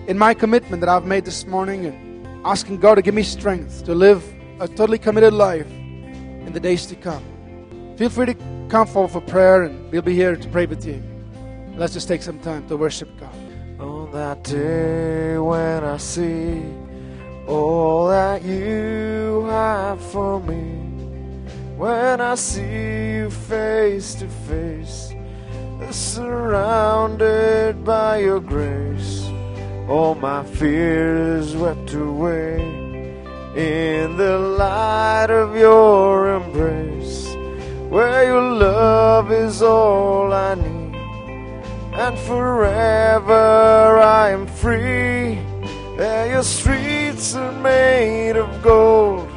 [0.07, 3.86] in my commitment that I've made this morning and asking God to give me strength
[3.86, 4.23] to live
[4.59, 7.23] a totally committed life in the days to come,
[7.98, 8.36] feel free to
[8.70, 11.02] come forward for prayer and we'll be here to pray with you.
[11.76, 13.34] Let's just take some time to worship God.
[13.80, 16.64] On that day when I see
[17.48, 20.80] all that you have for me.
[21.78, 25.14] When I see you face to face,
[25.91, 29.26] surrounded by your grace,
[29.89, 32.62] all my fears swept away.
[33.56, 36.93] in the light of your embrace,
[37.94, 40.96] where your love is all I need,
[41.94, 45.38] and forever I am free.
[45.96, 49.30] There your streets are made of gold,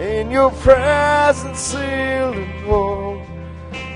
[0.00, 3.20] in your presence sealed and whole.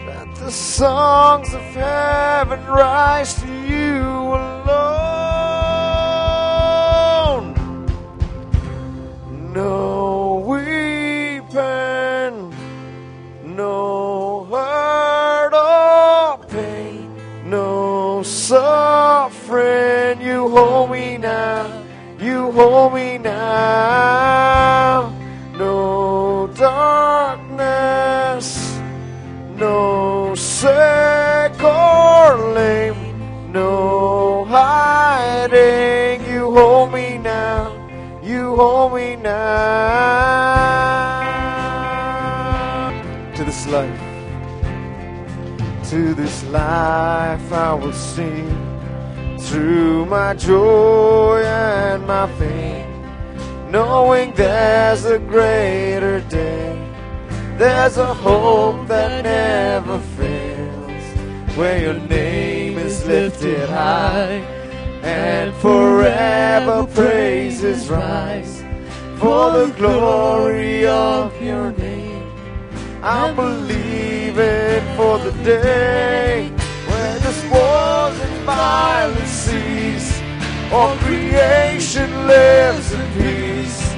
[0.07, 4.03] Let the songs of heaven rise to you
[4.41, 4.77] alone.
[9.55, 9.86] No
[19.47, 20.21] suffering.
[20.21, 21.85] You hold me now,
[22.19, 25.13] you hold me now.
[25.57, 27.99] No darkness,
[29.57, 36.25] no sick or lame, no hiding.
[36.31, 37.73] You hold me now,
[38.23, 39.37] you hold me now.
[43.37, 44.01] To this life,
[45.91, 48.66] to this life I will sing
[49.47, 52.85] through my joy and my pain,
[53.71, 56.73] knowing there's a greater day.
[57.57, 64.43] There's a hope that never fails, where your name is lifted high,
[65.03, 68.63] and forever praises rise
[69.19, 72.31] for the glory of your name.
[73.03, 76.16] I'm believing for the day
[80.73, 83.95] all creation lives in peace.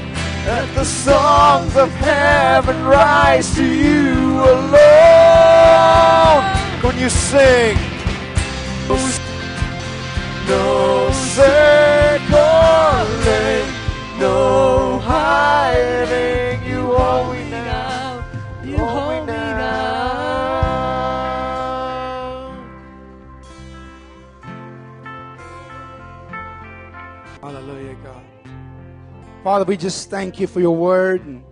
[0.47, 4.85] Let the songs of heaven rise to you alone.
[6.83, 7.77] When you sing,
[10.49, 11.11] no
[13.25, 13.73] lame,
[14.19, 16.63] no hiding.
[16.65, 17.38] You hold
[29.49, 31.43] Father, we just thank you for your word and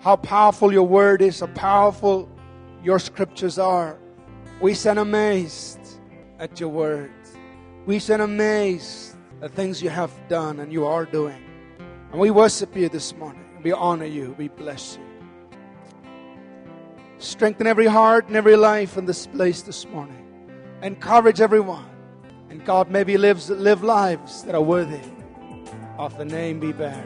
[0.00, 2.28] how powerful your word is, how powerful
[2.82, 4.00] your scriptures are.
[4.60, 5.78] We stand amazed
[6.40, 7.12] at your word.
[7.86, 11.40] We stand amazed at things you have done and you are doing.
[12.10, 13.46] And we worship you this morning.
[13.62, 14.34] We honor you.
[14.36, 16.10] We bless you.
[17.18, 20.26] Strengthen every heart and every life in this place this morning.
[20.82, 21.86] Encourage everyone.
[22.48, 24.98] And God, maybe lives, live lives that are worthy
[26.00, 27.04] of the name we bear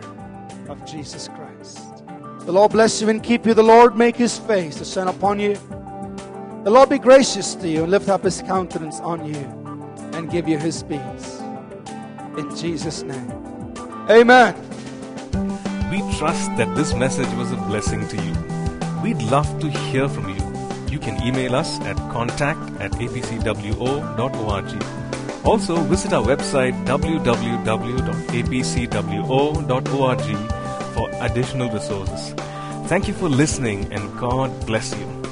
[0.69, 2.05] of Jesus Christ.
[2.47, 3.53] The Lord bless you and keep you.
[3.53, 5.55] The Lord make his face to shine upon you.
[6.63, 9.41] The Lord be gracious to you and lift up his countenance on you
[10.13, 11.41] and give you his peace.
[12.39, 13.33] In Jesus' name.
[14.09, 14.55] Amen.
[15.91, 18.33] We trust that this message was a blessing to you.
[19.03, 20.89] We'd love to hear from you.
[20.89, 25.04] You can email us at contact at apcwo.org.
[25.45, 27.35] Also, visit our website www.apcwo.org
[30.95, 32.35] for additional resources.
[32.87, 35.24] Thank you for listening and God bless you.